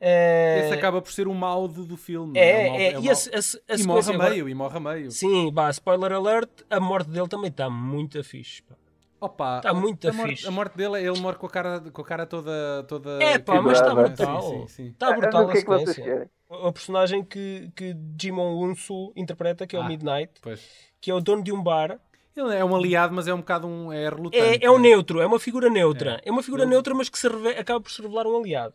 Esse 0.00 0.74
acaba 0.74 1.02
por 1.02 1.10
ser 1.10 1.26
o 1.26 1.34
mal 1.34 1.66
do, 1.66 1.96
filme. 1.96 2.38
É, 2.38 2.42
é, 2.42 2.68
é, 2.68 2.92
é 2.92 3.00
e, 3.00 3.10
a, 3.10 3.12
a, 3.12 3.74
a 3.74 3.76
e 3.76 3.82
morre 3.84 4.14
a 4.14 4.30
meio, 4.30 4.48
e 4.48 4.54
morre 4.54 4.76
a 4.76 4.80
meio. 4.80 5.10
Sim, 5.10 5.50
bah, 5.50 5.70
spoiler 5.70 6.12
alert, 6.12 6.50
a 6.70 6.78
morte 6.78 7.10
dele 7.10 7.26
também 7.26 7.48
está 7.48 7.68
muito 7.68 8.22
fixe. 8.22 8.62
Pá. 8.62 8.76
Opa, 9.20 9.56
está 9.56 9.74
muito 9.74 10.08
a, 10.08 10.12
morte, 10.12 10.46
a 10.46 10.50
morte 10.50 10.76
dele, 10.76 10.98
ele 10.98 11.20
morre 11.20 11.36
com 11.36 11.46
a 11.46 11.50
cara, 11.50 11.80
com 11.80 12.02
a 12.02 12.04
cara 12.04 12.24
toda, 12.24 12.84
toda. 12.86 13.22
É 13.22 13.38
pá, 13.38 13.60
mas 13.60 13.80
está 13.80 13.94
brutal. 13.94 14.64
Está 14.64 15.12
brutal 15.12 15.50
a 15.50 15.54
sequência. 15.56 16.30
O 16.48 16.72
personagem 16.72 17.24
que, 17.24 17.70
que 17.74 17.96
Jimon 18.18 18.64
Unsu 18.64 19.12
interpreta, 19.16 19.66
que 19.66 19.74
é 19.74 19.78
o 19.78 19.82
ah, 19.82 19.88
Midnight, 19.88 20.32
pois. 20.40 20.64
que 21.00 21.10
é 21.10 21.14
o 21.14 21.20
dono 21.20 21.42
de 21.42 21.52
um 21.52 21.62
bar. 21.62 22.00
Ele 22.34 22.54
é 22.54 22.64
um 22.64 22.74
aliado, 22.76 23.12
mas 23.12 23.26
é 23.26 23.34
um 23.34 23.38
bocado 23.38 23.66
um. 23.66 23.92
É 23.92 24.08
relutante. 24.08 24.64
É, 24.64 24.66
é 24.66 24.70
um 24.70 24.78
neutro, 24.78 25.20
é 25.20 25.26
uma 25.26 25.40
figura 25.40 25.68
neutra. 25.68 26.20
É, 26.24 26.28
é 26.28 26.32
uma 26.32 26.42
figura 26.42 26.62
ele... 26.62 26.70
neutra, 26.70 26.94
mas 26.94 27.08
que 27.08 27.18
se 27.18 27.26
acaba 27.58 27.80
por 27.80 27.90
se 27.90 28.00
revelar 28.00 28.26
um 28.26 28.38
aliado. 28.38 28.74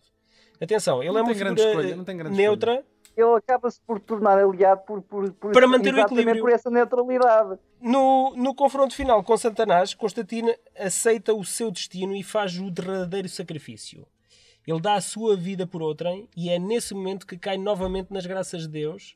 Atenção, 0.61 1.01
ele 1.01 1.11
não 1.11 1.19
é 1.19 1.21
uma 1.23 1.33
figura 1.33 1.53
escolha, 1.53 1.95
neutra, 2.29 2.73
escolha. 2.73 2.85
Ele 3.15 3.35
acaba-se 3.35 3.79
por 3.81 3.99
tornar 3.99 4.37
aliado 4.37 4.81
por, 4.81 5.01
por, 5.01 5.31
por 5.33 5.51
para 5.51 5.67
manter 5.67 5.93
o 5.93 5.99
equilíbrio 5.99 6.41
por 6.41 6.51
essa 6.51 6.69
neutralidade. 6.69 7.59
No, 7.79 8.33
no 8.35 8.55
confronto 8.55 8.95
final 8.95 9.23
com 9.23 9.37
Satanás, 9.37 9.93
Constantino 9.93 10.53
aceita 10.77 11.33
o 11.33 11.43
seu 11.43 11.69
destino 11.69 12.15
e 12.15 12.23
faz 12.23 12.57
o 12.57 12.71
derradeiro 12.71 13.29
sacrifício. 13.29 14.07
Ele 14.65 14.79
dá 14.79 14.95
a 14.95 15.01
sua 15.01 15.35
vida 15.35 15.67
por 15.67 15.81
outrem 15.81 16.29
e 16.35 16.49
é 16.49 16.57
nesse 16.57 16.93
momento 16.93 17.27
que 17.27 17.37
cai 17.37 17.57
novamente 17.57 18.11
nas 18.11 18.25
graças 18.25 18.61
de 18.61 18.69
Deus 18.69 19.15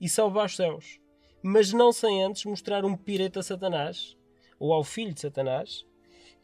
e 0.00 0.08
salva 0.08 0.42
aos 0.42 0.56
céus. 0.56 0.98
Mas 1.42 1.72
não 1.72 1.92
sem 1.92 2.24
antes 2.24 2.44
mostrar 2.44 2.84
um 2.84 2.96
pireta 2.96 3.40
a 3.40 3.42
Satanás, 3.42 4.16
ou 4.58 4.72
ao 4.72 4.82
filho 4.82 5.12
de 5.12 5.20
Satanás, 5.20 5.84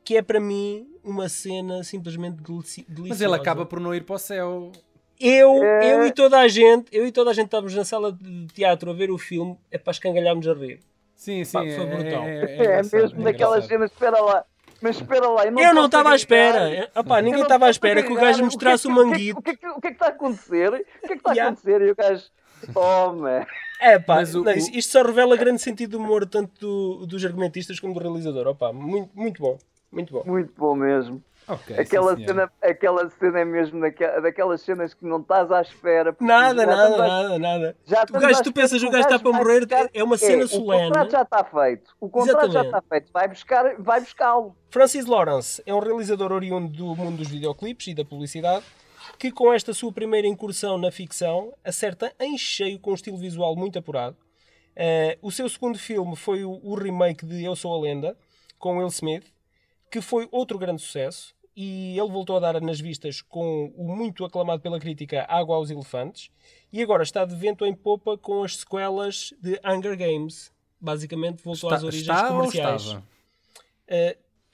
que 0.05 0.17
é 0.17 0.23
para 0.23 0.41
mim 0.41 0.87
uma 1.03 1.29
cena 1.29 1.83
simplesmente 1.83 2.43
deliciosa. 2.43 3.09
Mas 3.09 3.21
ele 3.21 3.35
acaba 3.35 3.65
por 3.65 3.81
não 3.81 3.95
ir 3.95 4.05
para 4.05 4.17
o 4.17 4.19
céu. 4.19 4.71
Eu, 5.23 5.63
é... 5.63 5.95
eu 5.95 6.05
e 6.05 6.11
toda 6.11 6.41
a 6.41 6.49
gente, 6.49 6.87
eu 6.91 7.07
e 7.07 7.13
toda 7.13 7.31
a 7.31 7.33
gente 7.33 7.45
estávamos 7.45 7.73
na 7.77 7.85
sala 7.85 8.13
de 8.13 8.47
teatro 8.49 8.91
a 8.91 8.93
ver 8.93 9.09
o 9.09 9.17
filme, 9.17 9.57
é 9.71 9.79
para 9.79 9.93
escangalharmos 9.93 10.49
a 10.49 10.53
rir. 10.53 10.81
Sim, 11.15 11.45
sim. 11.45 11.53
Pá, 11.53 11.61
foi 11.61 11.87
brutal. 11.87 12.25
É, 12.25 12.45
é, 12.45 12.57
é, 12.57 12.81
é 12.81 12.83
mesmo 12.83 13.23
daquelas 13.23 13.67
cenas, 13.67 13.93
espera 13.93 14.21
lá. 14.21 14.45
Mas 14.81 14.97
espera 14.97 15.29
lá, 15.29 15.45
eu 15.45 15.53
não 15.53 15.63
Eu 15.63 15.75
não 15.75 15.87
estava 15.87 16.11
à 16.11 16.17
espera. 16.17 16.91
Opa, 16.97 17.23
ninguém 17.23 17.43
estava 17.43 17.67
à 17.67 17.71
espera 17.71 18.03
que 18.03 18.13
o 18.13 18.17
gajo 18.17 18.45
mostrasse 18.45 18.89
o, 18.89 18.91
manguito. 18.91 19.39
O 19.39 19.43
que, 19.43 19.51
é 19.51 19.55
que 19.55 19.87
está 19.87 20.07
a 20.07 20.09
acontecer? 20.09 20.73
O 20.73 21.07
que 21.07 21.13
é 21.13 21.17
que 21.17 21.29
está 21.29 21.31
a 21.31 21.47
acontecer? 21.47 21.83
E 21.83 21.91
o 21.93 21.95
gajo, 21.95 22.25
toma. 22.73 23.47
É 23.81 24.01
pá, 24.01 24.25
o, 24.25 24.43
não, 24.43 24.53
isto 24.53 24.91
só 24.91 25.03
revela 25.03 25.37
grande 25.37 25.63
sentido 25.63 25.91
de 25.91 25.97
humor, 25.97 26.27
tanto 26.27 26.51
do, 26.59 27.07
dos 27.07 27.25
argumentistas 27.25 27.79
como 27.79 27.95
do 27.95 28.01
realizador. 28.01 28.49
Opa, 28.49 28.73
muito, 28.73 29.11
muito 29.15 29.41
bom. 29.41 29.57
Muito 29.93 30.13
bom. 30.13 30.25
Muito 30.27 30.53
bom 30.57 30.75
mesmo. 30.75 31.23
Okay, 31.49 31.79
aquela, 31.79 32.17
sim, 32.17 32.27
cena, 32.27 32.53
aquela 32.63 33.11
cena 33.11 33.41
é 33.41 33.45
mesmo 33.45 33.81
daquela, 33.81 34.21
daquelas 34.21 34.61
cenas 34.61 34.95
que 34.95 35.05
não 35.05 35.21
estás 35.21 35.51
à 35.51 35.61
espera. 35.61 36.17
Nada, 36.21 36.65
nada, 36.65 36.97
nada, 36.97 37.39
nada. 37.39 37.77
Já 37.85 38.05
o 38.09 38.21
gajo, 38.21 38.43
tu 38.43 38.53
pensas, 38.53 38.83
o 38.83 38.91
gajo 38.91 39.05
está 39.05 39.19
para 39.19 39.33
morrer, 39.33 39.61
buscar, 39.61 39.91
é 39.93 40.05
uma 40.05 40.17
cena 40.17 40.45
é, 40.45 40.47
solene. 40.47 40.85
O 40.85 40.87
contrato 40.89 41.11
já 41.11 41.23
está 41.23 41.45
feito. 41.45 41.97
O 42.01 42.09
contrato 42.09 42.51
Exatamente. 42.51 42.53
já 42.53 42.63
está 42.63 42.83
feito. 42.89 43.13
Vai 43.13 43.29
buscar, 43.29 43.75
vai 43.79 44.01
buscá-lo. 44.01 44.57
Francis 44.71 45.07
Lawrence 45.07 45.63
é 45.67 45.75
um 45.75 45.81
realizador 45.81 46.33
oriundo 46.33 46.69
do 46.69 46.95
mundo 46.95 47.19
dos 47.19 47.29
videoclipes 47.29 47.89
e 47.89 47.95
da 47.95 48.05
publicidade 48.05 48.65
que 49.19 49.31
com 49.31 49.53
esta 49.53 49.73
sua 49.73 49.93
primeira 49.93 50.27
incursão 50.27 50.79
na 50.79 50.91
ficção 50.91 51.53
acerta 51.65 52.13
em 52.19 52.37
cheio 52.39 52.79
com 52.79 52.91
um 52.93 52.95
estilo 52.95 53.17
visual 53.17 53.55
muito 53.57 53.79
apurado. 53.79 54.17
Uh, 54.73 55.19
o 55.21 55.31
seu 55.31 55.49
segundo 55.49 55.79
filme 55.79 56.17
foi 56.17 56.45
o, 56.45 56.61
o 56.63 56.75
remake 56.75 57.27
de 57.27 57.45
Eu 57.45 57.55
Sou 57.55 57.75
a 57.75 57.81
Lenda, 57.81 58.17
com 58.59 58.79
Will 58.79 58.89
Smith, 58.89 59.25
que 59.93 60.01
foi 60.01 60.27
outro 60.33 60.59
grande 60.59 60.81
sucesso 60.81 61.35
e 61.55 61.99
ele 61.99 62.11
voltou 62.11 62.39
a 62.39 62.41
dar 62.41 62.59
nas 62.63 62.81
vistas 62.81 63.21
com 63.21 63.71
o 63.77 63.85
muito 63.85 64.25
aclamado 64.25 64.63
pela 64.63 64.81
crítica 64.81 65.27
Água 65.29 65.57
aos 65.57 65.71
Elefantes 65.71 66.31
e 66.73 66.83
agora 66.83 67.03
está 67.03 67.27
de 67.27 67.37
vento 67.37 67.67
em 67.67 67.75
popa 67.75 68.17
com 68.17 68.43
as 68.43 68.57
sequelas 68.57 69.35
de 69.39 69.61
Hunger 69.63 69.99
Games. 69.99 70.51
Basicamente 70.81 71.45
voltou 71.45 71.69
está, 71.69 71.77
às 71.77 71.85
origens 71.85 72.09
está 72.09 72.29
comerciais. 72.29 72.93
Uh, 72.93 73.03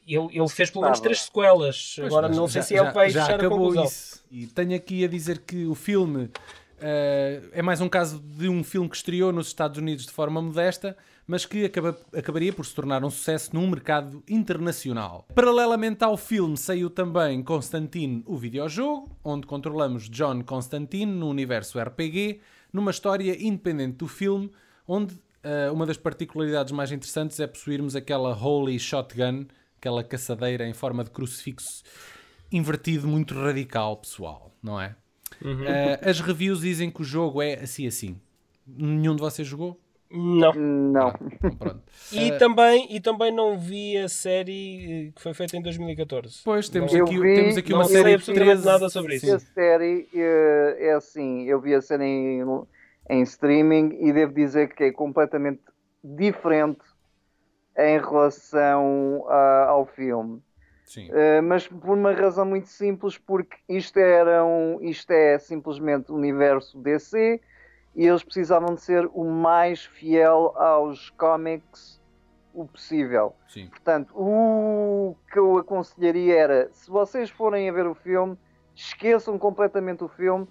ele, 0.05 0.29
ele, 0.33 0.49
fez 0.49 0.71
pelo 0.71 0.83
menos 0.83 0.99
três 0.99 1.21
sequelas. 1.23 1.95
Pois, 1.95 2.09
agora 2.09 2.29
não 2.29 2.49
sei 2.49 2.63
já, 2.63 2.67
se 2.67 2.75
ele 2.75 2.91
vai 2.91 3.11
já, 3.11 3.25
fechar 3.25 3.41
já 3.41 3.47
a 3.47 3.49
conclusão. 3.49 3.85
Isso. 3.85 4.25
E 4.33 4.47
tenho 4.49 4.75
aqui 4.75 5.05
a 5.05 5.09
dizer 5.09 5.39
que 5.39 5.67
o 5.67 5.75
filme 5.77 6.31
uh, 6.79 7.49
é 7.53 7.63
mais 7.63 7.81
um 7.81 7.89
caso 7.89 8.21
de 8.21 8.49
um 8.49 8.65
filme 8.65 8.89
que 8.89 8.97
estreou 8.97 9.33
nos 9.33 9.49
Estados 9.49 9.79
Unidos 9.79 10.07
de 10.07 10.13
forma 10.13 10.41
modesta 10.41 10.97
mas 11.29 11.45
que 11.45 11.67
acaba, 11.67 11.95
acabaria 12.17 12.55
por 12.55 12.65
se 12.65 12.75
tornar 12.75 13.05
um 13.05 13.11
sucesso 13.11 13.55
num 13.55 13.69
mercado 13.69 14.25
internacional. 14.27 15.27
Paralelamente 15.35 16.03
ao 16.03 16.17
filme, 16.17 16.57
saiu 16.57 16.89
também 16.89 17.43
Constantine, 17.43 18.25
o 18.27 18.35
videojogo, 18.39 19.15
onde 19.23 19.47
controlamos 19.47 20.09
John 20.09 20.43
Constantine 20.43 21.13
no 21.13 21.29
universo 21.29 21.79
RPG, 21.79 22.41
numa 22.73 22.91
história 22.91 23.37
independente 23.39 23.99
do 23.99 24.09
filme, 24.09 24.51
onde 24.87 25.13
uh, 25.15 25.71
uma 25.71 25.85
das 25.85 25.99
particularidades 25.99 26.73
mais 26.73 26.91
interessantes 26.91 27.39
é 27.39 27.47
possuirmos 27.47 27.95
aquela 27.95 28.35
Holy 28.35 28.79
Shotgun, 28.79 29.47
aquela 29.77 30.03
caçadeira 30.03 30.67
em 30.67 30.73
forma 30.73 31.05
de 31.05 31.11
crucifixo 31.11 31.83
invertido 32.51 33.07
muito 33.07 33.35
radical, 33.35 33.99
pessoal, 33.99 34.51
não 34.63 34.81
é? 34.81 34.97
Uhum. 35.43 35.63
Uh, 35.63 36.09
as 36.09 36.21
reviews 36.21 36.61
dizem 36.61 36.91
que 36.91 37.01
o 37.01 37.05
jogo 37.05 37.41
é 37.41 37.55
assim 37.55 37.87
assim. 37.87 38.21
Nenhum 38.67 39.15
de 39.15 39.21
vocês 39.21 39.47
jogou? 39.47 39.79
Não. 40.11 40.53
Não. 40.55 41.13
pronto. 41.59 41.83
E, 42.11 42.31
uh, 42.33 42.39
também, 42.39 42.87
e 42.95 43.01
também 43.01 43.31
não 43.31 43.59
vi 43.59 43.99
a 43.99 44.09
série 44.09 45.13
que 45.15 45.21
foi 45.21 45.35
feita 45.35 45.57
em 45.57 45.63
2014. 45.63 46.41
Pois, 46.43 46.69
temos 46.71 46.95
aqui, 46.95 47.19
vi, 47.19 47.35
temos 47.35 47.57
aqui 47.59 47.75
uma 47.75 47.85
série. 47.85 47.99
Não 47.99 48.05
sei 48.05 48.15
absolutamente 48.15 48.65
nada 48.65 48.89
sobre 48.89 49.17
isso. 49.17 49.35
A 49.35 49.39
série 49.39 50.09
é, 50.15 50.77
é 50.89 50.93
assim, 50.95 51.45
eu 51.45 51.61
vi 51.61 51.75
a 51.75 51.83
série 51.83 52.05
em, 52.05 52.43
em 53.11 53.23
streaming 53.23 53.99
e 54.01 54.11
devo 54.13 54.33
dizer 54.33 54.75
que 54.75 54.85
é 54.85 54.93
completamente 54.93 55.61
diferente 56.03 56.81
em 57.77 57.99
relação 57.99 59.19
uh, 59.21 59.69
ao 59.69 59.87
filme. 59.87 60.41
Uh, 60.97 61.43
mas 61.43 61.69
por 61.69 61.97
uma 61.97 62.13
razão 62.13 62.45
muito 62.45 62.69
simples, 62.69 63.19
porque 63.19 63.57
isto, 63.69 63.99
era 63.99 64.45
um, 64.45 64.79
isto 64.81 65.11
é 65.11 65.39
simplesmente 65.39 66.11
o 66.11 66.15
universo 66.15 66.79
DC 66.79 67.41
e 67.95 68.07
eles 68.07 68.23
precisavam 68.23 68.75
de 68.75 68.81
ser 68.81 69.09
o 69.13 69.25
mais 69.25 69.85
fiel 69.85 70.55
aos 70.57 71.11
cómics 71.11 72.01
o 72.55 72.67
possível. 72.67 73.35
Sim. 73.49 73.67
Portanto, 73.67 74.13
o 74.17 75.15
que 75.31 75.39
eu 75.39 75.59
aconselharia 75.59 76.37
era, 76.37 76.69
se 76.73 76.91
vocês 76.91 77.31
forem 77.31 77.69
a 77.69 77.73
ver 77.73 77.87
o 77.87 77.95
filme, 77.95 78.37
esqueçam 78.75 79.39
completamente 79.39 80.03
o 80.03 80.09
filme, 80.09 80.47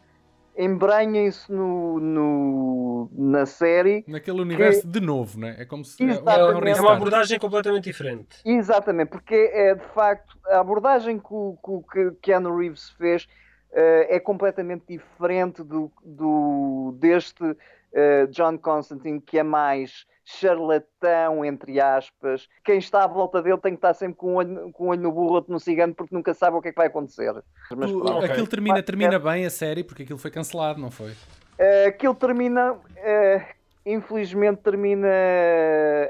embranhem-se 0.57 1.51
no, 1.51 1.99
no, 1.99 3.09
na 3.13 3.45
série. 3.45 4.03
Naquele 4.07 4.41
universo 4.41 4.81
que... 4.81 4.87
de 4.87 4.99
novo, 4.99 5.39
né? 5.39 5.55
É 5.59 5.65
como 5.65 5.85
se 5.85 6.03
é, 6.03 6.15
é 6.15 6.81
uma 6.81 6.93
abordagem 6.93 7.37
completamente 7.39 7.83
diferente. 7.83 8.37
Exatamente, 8.43 9.09
porque 9.09 9.35
é 9.35 9.75
de 9.75 9.85
facto 9.93 10.37
a 10.47 10.59
abordagem 10.59 11.19
que 11.19 11.27
o, 11.29 11.57
que 11.91 11.99
o 12.07 12.15
Keanu 12.15 12.57
Reeves 12.57 12.89
fez 12.91 13.23
uh, 13.71 14.07
é 14.09 14.19
completamente 14.19 14.85
diferente 14.87 15.63
do, 15.63 15.91
do 16.03 16.95
deste 16.99 17.55
uh, 17.93 18.27
John 18.27 18.57
Constantine, 18.57 19.21
que 19.21 19.37
é 19.37 19.43
mais 19.43 20.05
charlatão, 20.23 21.45
entre 21.45 21.79
aspas. 21.79 22.47
Quem 22.63 22.77
está 22.77 23.05
à 23.05 23.07
volta 23.07 23.41
dele 23.41 23.57
tem 23.57 23.71
que 23.71 23.77
estar 23.77 23.93
sempre 23.93 24.17
com 24.17 24.33
um 24.33 24.35
olho, 24.35 24.71
com 24.73 24.85
um 24.85 24.87
olho 24.89 25.01
no 25.01 25.11
burro, 25.11 25.35
outro 25.35 25.53
no 25.53 25.59
cigano, 25.59 25.95
porque 25.95 26.13
nunca 26.13 26.33
sabe 26.33 26.57
o 26.57 26.61
que 26.61 26.67
é 26.67 26.71
que 26.71 26.77
vai 26.77 26.87
acontecer. 26.87 27.33
Mas, 27.75 27.91
okay. 27.91 28.29
Aquilo 28.29 28.47
termina, 28.47 28.83
termina 28.83 29.19
bem 29.19 29.45
a 29.45 29.49
série, 29.49 29.83
porque 29.83 30.03
aquilo 30.03 30.19
foi 30.19 30.29
cancelado, 30.29 30.81
não 30.81 30.91
foi? 30.91 31.11
Uh, 31.11 31.87
aquilo 31.87 32.13
termina. 32.13 32.73
Uh, 32.73 33.57
infelizmente 33.85 34.61
termina. 34.61 35.07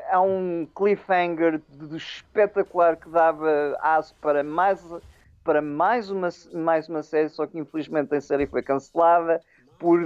Há 0.10 0.20
um 0.20 0.68
cliffhanger 0.76 1.62
de 1.70 1.98
espetacular 1.98 2.98
que 2.98 3.08
dava 3.10 3.78
aço 3.82 4.16
para 4.20 4.44
mais 4.44 4.84
para 5.44 5.62
mais 5.62 6.10
uma, 6.10 6.28
mais 6.54 6.90
uma 6.90 7.02
série, 7.02 7.30
só 7.30 7.48
que 7.48 7.58
infelizmente 7.58 8.14
a 8.14 8.20
série 8.20 8.46
foi 8.46 8.62
cancelada 8.62 9.42
por, 9.78 10.00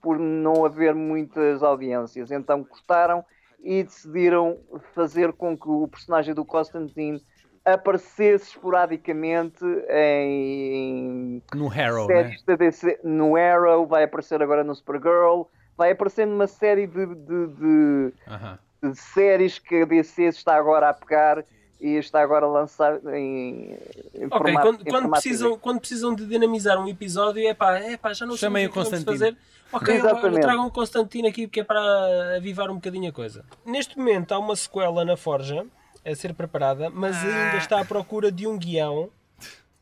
por 0.00 0.18
não 0.18 0.64
haver 0.64 0.94
muitas 0.94 1.62
audiências. 1.62 2.30
Então 2.30 2.64
cortaram 2.64 3.24
e 3.62 3.82
decidiram 3.82 4.58
fazer 4.94 5.32
com 5.32 5.56
que 5.56 5.68
o 5.68 5.88
personagem 5.88 6.34
do 6.34 6.44
Constantine 6.44 7.22
aparecesse 7.64 8.50
esporadicamente 8.50 9.64
em 9.90 11.42
no 11.54 11.70
Arrow, 11.70 12.08
né? 12.08 12.36
DC, 12.56 13.00
no 13.04 13.36
Arrow, 13.36 13.86
vai 13.86 14.04
aparecer 14.04 14.42
agora 14.42 14.64
no 14.64 14.74
Supergirl, 14.74 15.42
vai 15.76 15.90
aparecer 15.90 16.26
numa 16.26 16.46
série 16.46 16.86
de, 16.86 17.06
de, 17.06 17.14
de, 17.14 18.12
uh 18.26 18.30
-huh. 18.30 18.58
de 18.82 18.98
séries 18.98 19.58
que 19.58 19.82
a 19.82 19.84
DC 19.84 20.22
está 20.22 20.56
agora 20.56 20.88
a 20.88 20.94
pegar 20.94 21.44
e 21.80 21.94
está 21.94 22.20
agora 22.20 22.46
a 22.46 22.48
lançar 22.48 22.98
em, 23.14 23.78
em 24.14 24.26
Ok, 24.26 24.38
formato, 24.38 24.66
quando, 24.66 24.80
em 24.80 24.90
quando 24.90 25.10
precisam, 25.10 25.58
quando 25.58 25.80
precisam 25.80 26.14
de 26.14 26.26
dinamizar 26.26 26.78
um 26.80 26.88
episódio, 26.88 27.46
é 27.46 27.54
pá, 27.54 27.78
é 27.78 27.96
pá 27.96 28.12
já 28.12 28.26
não 28.26 28.36
sei 28.36 28.48
o 28.48 28.72
que 28.72 28.74
vamos 28.74 29.04
fazer. 29.04 29.36
Ok, 29.72 29.94
Exatamente. 29.94 30.40
tragam 30.40 30.66
o 30.66 30.70
Constantino 30.70 31.28
aqui 31.28 31.46
porque 31.46 31.60
é 31.60 31.64
para 31.64 32.36
avivar 32.36 32.70
um 32.70 32.76
bocadinho 32.76 33.10
a 33.10 33.12
coisa. 33.12 33.44
Neste 33.64 33.98
momento 33.98 34.32
há 34.32 34.38
uma 34.38 34.56
sequela 34.56 35.04
na 35.04 35.16
Forja 35.16 35.66
a 36.04 36.14
ser 36.14 36.32
preparada, 36.34 36.90
mas 36.90 37.16
ah. 37.16 37.26
ainda 37.26 37.58
está 37.58 37.80
à 37.80 37.84
procura 37.84 38.32
de 38.32 38.46
um 38.46 38.58
guião 38.58 39.10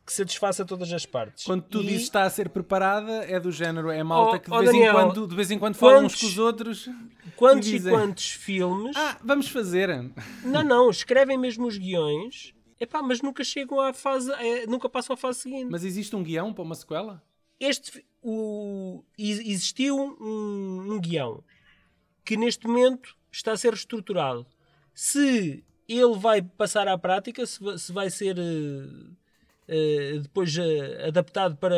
que 0.07 0.12
satisfaça 0.12 0.64
todas 0.64 0.92
as 0.92 1.05
partes. 1.05 1.45
Quando 1.45 1.62
tu 1.62 1.83
e... 1.83 1.87
dizes 1.87 2.03
está 2.03 2.23
a 2.23 2.31
ser 2.31 2.49
preparada, 2.49 3.25
é 3.25 3.40
do 3.40 3.51
género, 3.51 3.90
é 3.90 4.03
malta 4.05 4.37
oh, 4.37 4.40
que 4.40 4.49
de, 4.49 4.57
oh, 4.57 4.59
vez 4.61 4.71
Daniel, 4.71 4.92
em 4.92 4.95
quando, 4.95 5.27
de 5.27 5.35
vez 5.35 5.51
em 5.51 5.59
quando 5.59 5.75
falam 5.75 6.05
uns 6.05 6.14
com 6.14 6.27
os 6.27 6.38
outros. 6.38 6.88
Quantos 7.35 7.69
e, 7.69 7.73
dizem, 7.73 7.92
e 7.92 7.97
quantos 7.97 8.31
filmes. 8.31 8.97
Ah, 8.97 9.19
vamos 9.23 9.49
fazer. 9.49 9.88
Não, 10.45 10.62
não, 10.62 10.88
escrevem 10.88 11.37
mesmo 11.37 11.66
os 11.66 11.77
guiões, 11.77 12.55
epá, 12.81 13.03
mas 13.03 13.21
nunca 13.21 13.42
chegam 13.42 13.81
à 13.81 13.92
fase, 13.92 14.31
é, 14.35 14.64
nunca 14.66 14.88
passam 14.88 15.14
à 15.14 15.16
fase 15.16 15.40
seguinte. 15.40 15.69
Mas 15.69 15.83
existe 15.83 16.14
um 16.14 16.23
guião 16.23 16.55
para 16.55 16.62
uma 16.62 16.77
sequela? 16.77 17.21
Este, 17.59 18.07
o, 18.23 19.03
existiu 19.19 19.99
um, 19.99 20.92
um 20.92 21.01
guião 21.01 21.42
que 22.25 22.37
neste 22.37 22.66
momento 22.69 23.16
está 23.31 23.53
a 23.53 23.57
ser 23.57 23.71
reestruturado. 23.71 24.47
Se 24.95 25.64
ele 25.88 26.16
vai 26.16 26.42
passar 26.42 26.87
à 26.87 26.97
prática, 26.97 27.45
se, 27.45 27.59
se 27.79 27.92
vai 27.92 28.09
ser. 28.09 28.38
Uh, 28.38 29.26
eh, 29.68 30.18
depois 30.22 30.57
uh, 30.57 30.62
adaptado 31.09 31.57
para, 31.57 31.74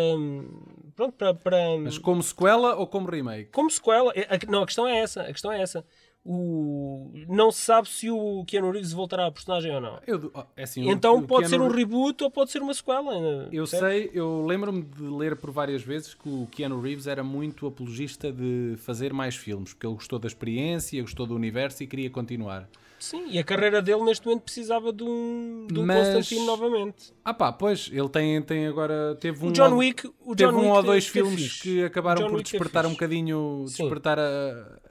pronto, 0.94 1.12
para, 1.16 1.34
para... 1.34 1.78
Mas 1.78 1.98
como 1.98 2.22
sequela 2.22 2.74
ou 2.76 2.86
como 2.86 3.08
remake? 3.08 3.50
Como 3.50 3.70
sequela. 3.70 4.12
É, 4.14 4.22
a- 4.34 4.50
Não, 4.50 4.62
a 4.62 4.66
questão 4.66 4.86
é 4.86 4.98
essa. 4.98 5.22
A 5.22 5.32
questão 5.32 5.50
é 5.52 5.60
essa. 5.62 5.84
O... 6.30 7.10
Não 7.26 7.50
se 7.50 7.62
sabe 7.62 7.88
se 7.88 8.10
o 8.10 8.44
Keanu 8.44 8.70
Reeves 8.70 8.92
voltará 8.92 9.26
à 9.26 9.30
personagem 9.32 9.74
ou 9.74 9.80
não. 9.80 9.98
Eu, 10.06 10.30
é 10.56 10.64
assim, 10.64 10.86
Então 10.90 11.16
o 11.18 11.22
pode 11.26 11.48
ser 11.48 11.56
Keanu 11.56 11.72
um 11.72 11.74
reboot 11.74 12.22
ou 12.22 12.30
pode 12.30 12.50
ser 12.50 12.60
uma 12.60 12.74
sequela. 12.74 13.48
Eu 13.50 13.66
sei, 13.66 14.10
eu 14.12 14.44
lembro-me 14.44 14.82
de 14.82 15.02
ler 15.04 15.36
por 15.36 15.50
várias 15.50 15.80
vezes 15.82 16.12
que 16.12 16.28
o 16.28 16.46
Keanu 16.50 16.80
Reeves 16.82 17.06
era 17.06 17.24
muito 17.24 17.66
apologista 17.66 18.30
de 18.30 18.74
fazer 18.76 19.12
mais 19.14 19.36
filmes, 19.36 19.72
porque 19.72 19.86
ele 19.86 19.94
gostou 19.94 20.18
da 20.18 20.26
experiência, 20.26 21.00
gostou 21.00 21.24
do 21.26 21.34
universo 21.34 21.82
e 21.82 21.86
queria 21.86 22.10
continuar. 22.10 22.68
Sim, 22.98 23.26
e 23.30 23.38
a 23.38 23.44
carreira 23.44 23.80
dele 23.80 24.02
neste 24.02 24.26
momento 24.26 24.42
precisava 24.42 24.92
de 24.92 25.04
um, 25.04 25.66
de 25.70 25.78
um 25.78 25.86
Mas- 25.86 26.08
Constantine 26.14 26.46
novamente. 26.46 27.12
Ah 27.24 27.32
pá, 27.32 27.52
pois, 27.52 27.88
ele 27.92 28.08
tem, 28.08 28.42
tem 28.42 28.66
agora, 28.66 29.16
teve 29.20 29.44
um, 29.44 29.48
O 29.48 29.52
John 29.52 29.70
ou- 29.72 29.78
Wick, 29.78 30.06
o 30.24 30.34
teve 30.34 30.50
John 30.52 30.56
um 30.58 30.60
Wick 30.62 30.72
ou 30.72 30.78
é- 30.80 30.82
dois 30.82 31.06
é 31.06 31.08
filmes 31.10 31.60
que 31.62 31.84
acabaram 31.84 32.22
por 32.28 32.36
Wick 32.38 32.40
é 32.48 32.58
despertar 32.58 32.86
um 32.86 32.90
bocadinho, 32.90 33.64
Sim. 33.68 33.82
despertar 33.84 34.18
a, 34.18 34.22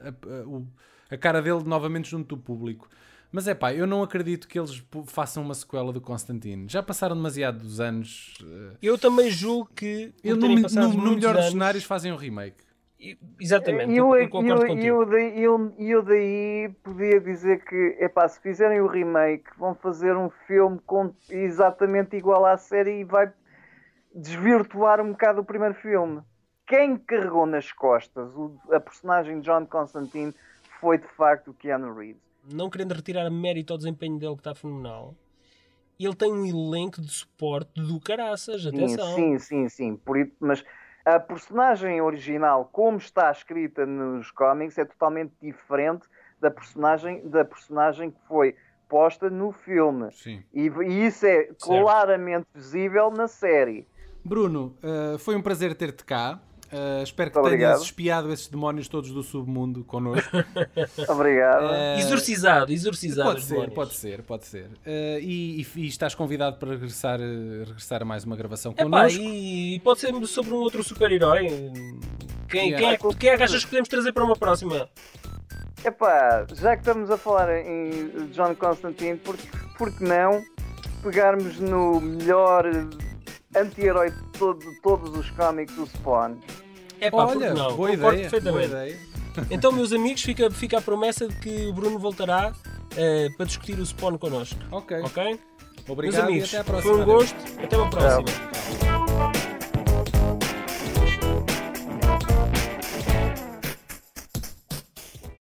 a- 0.00 0.08
a- 0.08 1.14
a 1.14 1.16
cara 1.18 1.42
dele 1.42 1.62
novamente 1.64 2.08
junto 2.10 2.34
do 2.34 2.42
público. 2.42 2.88
Mas 3.30 3.46
é 3.46 3.54
pá, 3.54 3.74
eu 3.74 3.86
não 3.86 4.02
acredito 4.02 4.48
que 4.48 4.58
eles 4.58 4.82
façam 5.04 5.42
uma 5.42 5.52
sequela 5.52 5.92
do 5.92 6.00
Constantine. 6.00 6.64
Já 6.66 6.82
passaram 6.82 7.14
demasiados 7.14 7.78
anos. 7.78 8.32
eh, 8.42 8.76
Eu 8.80 8.96
também 8.96 9.30
julgo 9.30 9.68
que. 9.76 10.14
Eu, 10.24 10.34
no, 10.34 10.48
no- 10.48 10.92
no 10.94 11.14
melhor 11.14 11.36
dos 11.36 11.50
cenários 11.50 11.84
fazem 11.84 12.10
um 12.10 12.16
remake. 12.16 12.56
Exatamente, 13.38 13.92
E 13.92 13.96
eu, 13.96 14.14
eu, 14.16 14.28
concordo 14.28 14.60
eu, 14.60 14.66
contigo. 14.66 15.02
eu, 15.02 15.06
daí, 15.06 15.40
eu, 15.42 15.74
eu 15.78 16.02
daí 16.02 16.68
podia 16.82 17.20
dizer 17.20 17.64
que, 17.64 17.96
epá, 18.00 18.28
se 18.28 18.40
fizerem 18.40 18.80
o 18.80 18.88
remake, 18.88 19.44
vão 19.56 19.74
fazer 19.74 20.16
um 20.16 20.28
filme 20.46 20.80
com, 20.84 21.14
exatamente 21.30 22.16
igual 22.16 22.44
à 22.44 22.56
série 22.56 23.00
e 23.00 23.04
vai 23.04 23.32
desvirtuar 24.12 25.00
um 25.00 25.12
bocado 25.12 25.40
o 25.40 25.44
primeiro 25.44 25.74
filme. 25.74 26.22
Quem 26.66 26.96
carregou 26.96 27.46
nas 27.46 27.72
costas 27.72 28.34
o- 28.34 28.58
a 28.72 28.80
personagem 28.80 29.40
de 29.40 29.46
John 29.46 29.64
Constantine 29.64 30.34
foi 30.80 30.98
de 30.98 31.06
facto 31.06 31.52
o 31.52 31.54
Keanu 31.54 31.94
Reeves. 31.94 32.20
Não 32.52 32.68
querendo 32.68 32.92
retirar 32.94 33.30
mérito 33.30 33.72
ao 33.72 33.78
desempenho 33.78 34.18
dele 34.18 34.34
que 34.34 34.40
está 34.40 34.54
fenomenal, 34.54 35.14
ele 35.98 36.14
tem 36.14 36.32
um 36.32 36.44
elenco 36.44 37.00
de 37.00 37.10
suporte 37.10 37.70
do 37.80 38.00
caraças. 38.00 38.66
Sim, 38.66 38.68
Atenção. 38.68 39.14
sim, 39.14 39.38
sim, 39.38 39.68
sim. 39.68 39.96
Por 39.96 40.18
isso, 40.18 40.32
mas 40.40 40.64
a 41.14 41.20
personagem 41.20 42.00
original, 42.00 42.68
como 42.72 42.98
está 42.98 43.30
escrita 43.30 43.86
nos 43.86 44.30
cómics, 44.30 44.76
é 44.76 44.84
totalmente 44.84 45.32
diferente 45.40 46.06
da 46.40 46.50
personagem, 46.50 47.26
da 47.28 47.44
personagem 47.44 48.10
que 48.10 48.20
foi 48.26 48.54
posta 48.88 49.28
no 49.28 49.52
filme. 49.52 50.10
Sim. 50.12 50.42
E, 50.52 50.66
e 50.66 51.06
isso 51.06 51.26
é 51.26 51.48
claramente 51.60 52.46
visível 52.54 53.10
na 53.10 53.28
série. 53.28 53.86
Bruno, 54.24 54.76
eh, 54.82 55.18
foi 55.18 55.36
um 55.36 55.42
prazer 55.42 55.74
ter-te 55.74 56.04
cá. 56.04 56.40
Eh, 56.70 57.02
espero 57.02 57.30
que 57.30 57.38
Muito 57.38 57.50
tenhas 57.50 57.62
obrigado. 57.70 57.82
espiado 57.84 58.32
esses 58.32 58.48
demónios 58.48 58.88
todos 58.88 59.10
do 59.10 59.22
submundo 59.22 59.82
connosco. 59.84 60.30
Obrigado. 61.08 61.64
Eh, 61.72 61.98
Exorcizado, 62.00 62.72
exorcizado. 62.72 63.30
Pode 63.30 63.42
ser, 63.44 63.70
pode 63.70 63.94
ser, 63.94 64.22
pode 64.22 64.44
ser. 64.46 64.66
Eh, 64.84 65.18
e, 65.22 65.62
e- 65.62 65.66
e 65.80 65.86
estás 65.86 66.14
convidado 66.14 66.58
para 66.58 66.70
regressar, 66.72 67.18
eh, 67.20 67.64
regressar 67.66 68.02
a 68.02 68.04
mais 68.04 68.24
uma 68.24 68.36
gravação 68.36 68.72
Epá, 68.72 68.82
connosco. 68.84 69.18
e 69.20 69.80
pode 69.82 70.00
ser 70.00 70.12
sobre 70.26 70.52
um 70.52 70.58
outro 70.58 70.82
super-herói. 70.84 71.48
Quem, 72.48 72.68
Yeah. 72.70 72.78
quem, 72.78 72.88
é, 72.88 72.96
que- 72.98 73.16
quem 73.18 73.30
é 73.30 73.36
que 73.36 73.42
achas 73.42 73.62
que 73.64 73.70
podemos 73.70 73.88
trazer 73.88 74.12
para 74.12 74.24
uma 74.24 74.36
próxima? 74.36 74.88
Epá, 75.84 76.46
já 76.54 76.72
que 76.76 76.82
estamos 76.82 77.10
a 77.10 77.16
falar 77.16 77.48
em 77.64 78.10
John 78.32 78.54
Constantine, 78.56 79.16
por, 79.16 79.36
por 79.78 79.90
que 79.96 80.02
não 80.04 80.42
pegarmos 81.02 81.58
no 81.60 82.00
melhor 82.00 82.64
anti-herói 83.60 84.10
de, 84.10 84.22
todo- 84.38 84.58
de 84.58 84.80
todos 84.80 85.16
os 85.16 85.30
cómics 85.30 85.74
do 85.74 85.86
Spawn? 85.86 86.36
É 87.00 87.10
pá, 87.10 87.26
Olha, 87.26 87.54
não? 87.54 87.76
boa 87.76 87.90
Concordo 87.90 87.92
ideia, 87.94 87.98
boa 88.00 88.14
perfeitamente. 88.30 88.66
ideia. 88.68 88.98
Então, 89.52 89.70
meus 89.70 89.92
amigos, 89.92 90.20
fica, 90.22 90.50
fica 90.50 90.78
a 90.78 90.80
promessa 90.80 91.28
de 91.28 91.36
que 91.36 91.66
o 91.68 91.72
Bruno 91.72 91.96
voltará 91.96 92.52
eh, 92.96 93.28
para 93.36 93.46
discutir 93.46 93.78
o 93.78 93.86
Spawn 93.86 94.18
connosco. 94.18 94.58
Ok, 94.72 95.00
Ok? 95.02 95.38
obrigado 95.88 96.14
meus 96.24 96.28
amigos, 96.28 96.52
e 96.52 96.56
até 96.56 96.60
à 96.60 96.64
próxima. 96.64 96.92
foi 96.94 97.02
um 97.02 97.04
gosto. 97.04 97.36
Até 97.62 97.76
uma 97.76 97.88
próxima. 97.90 98.24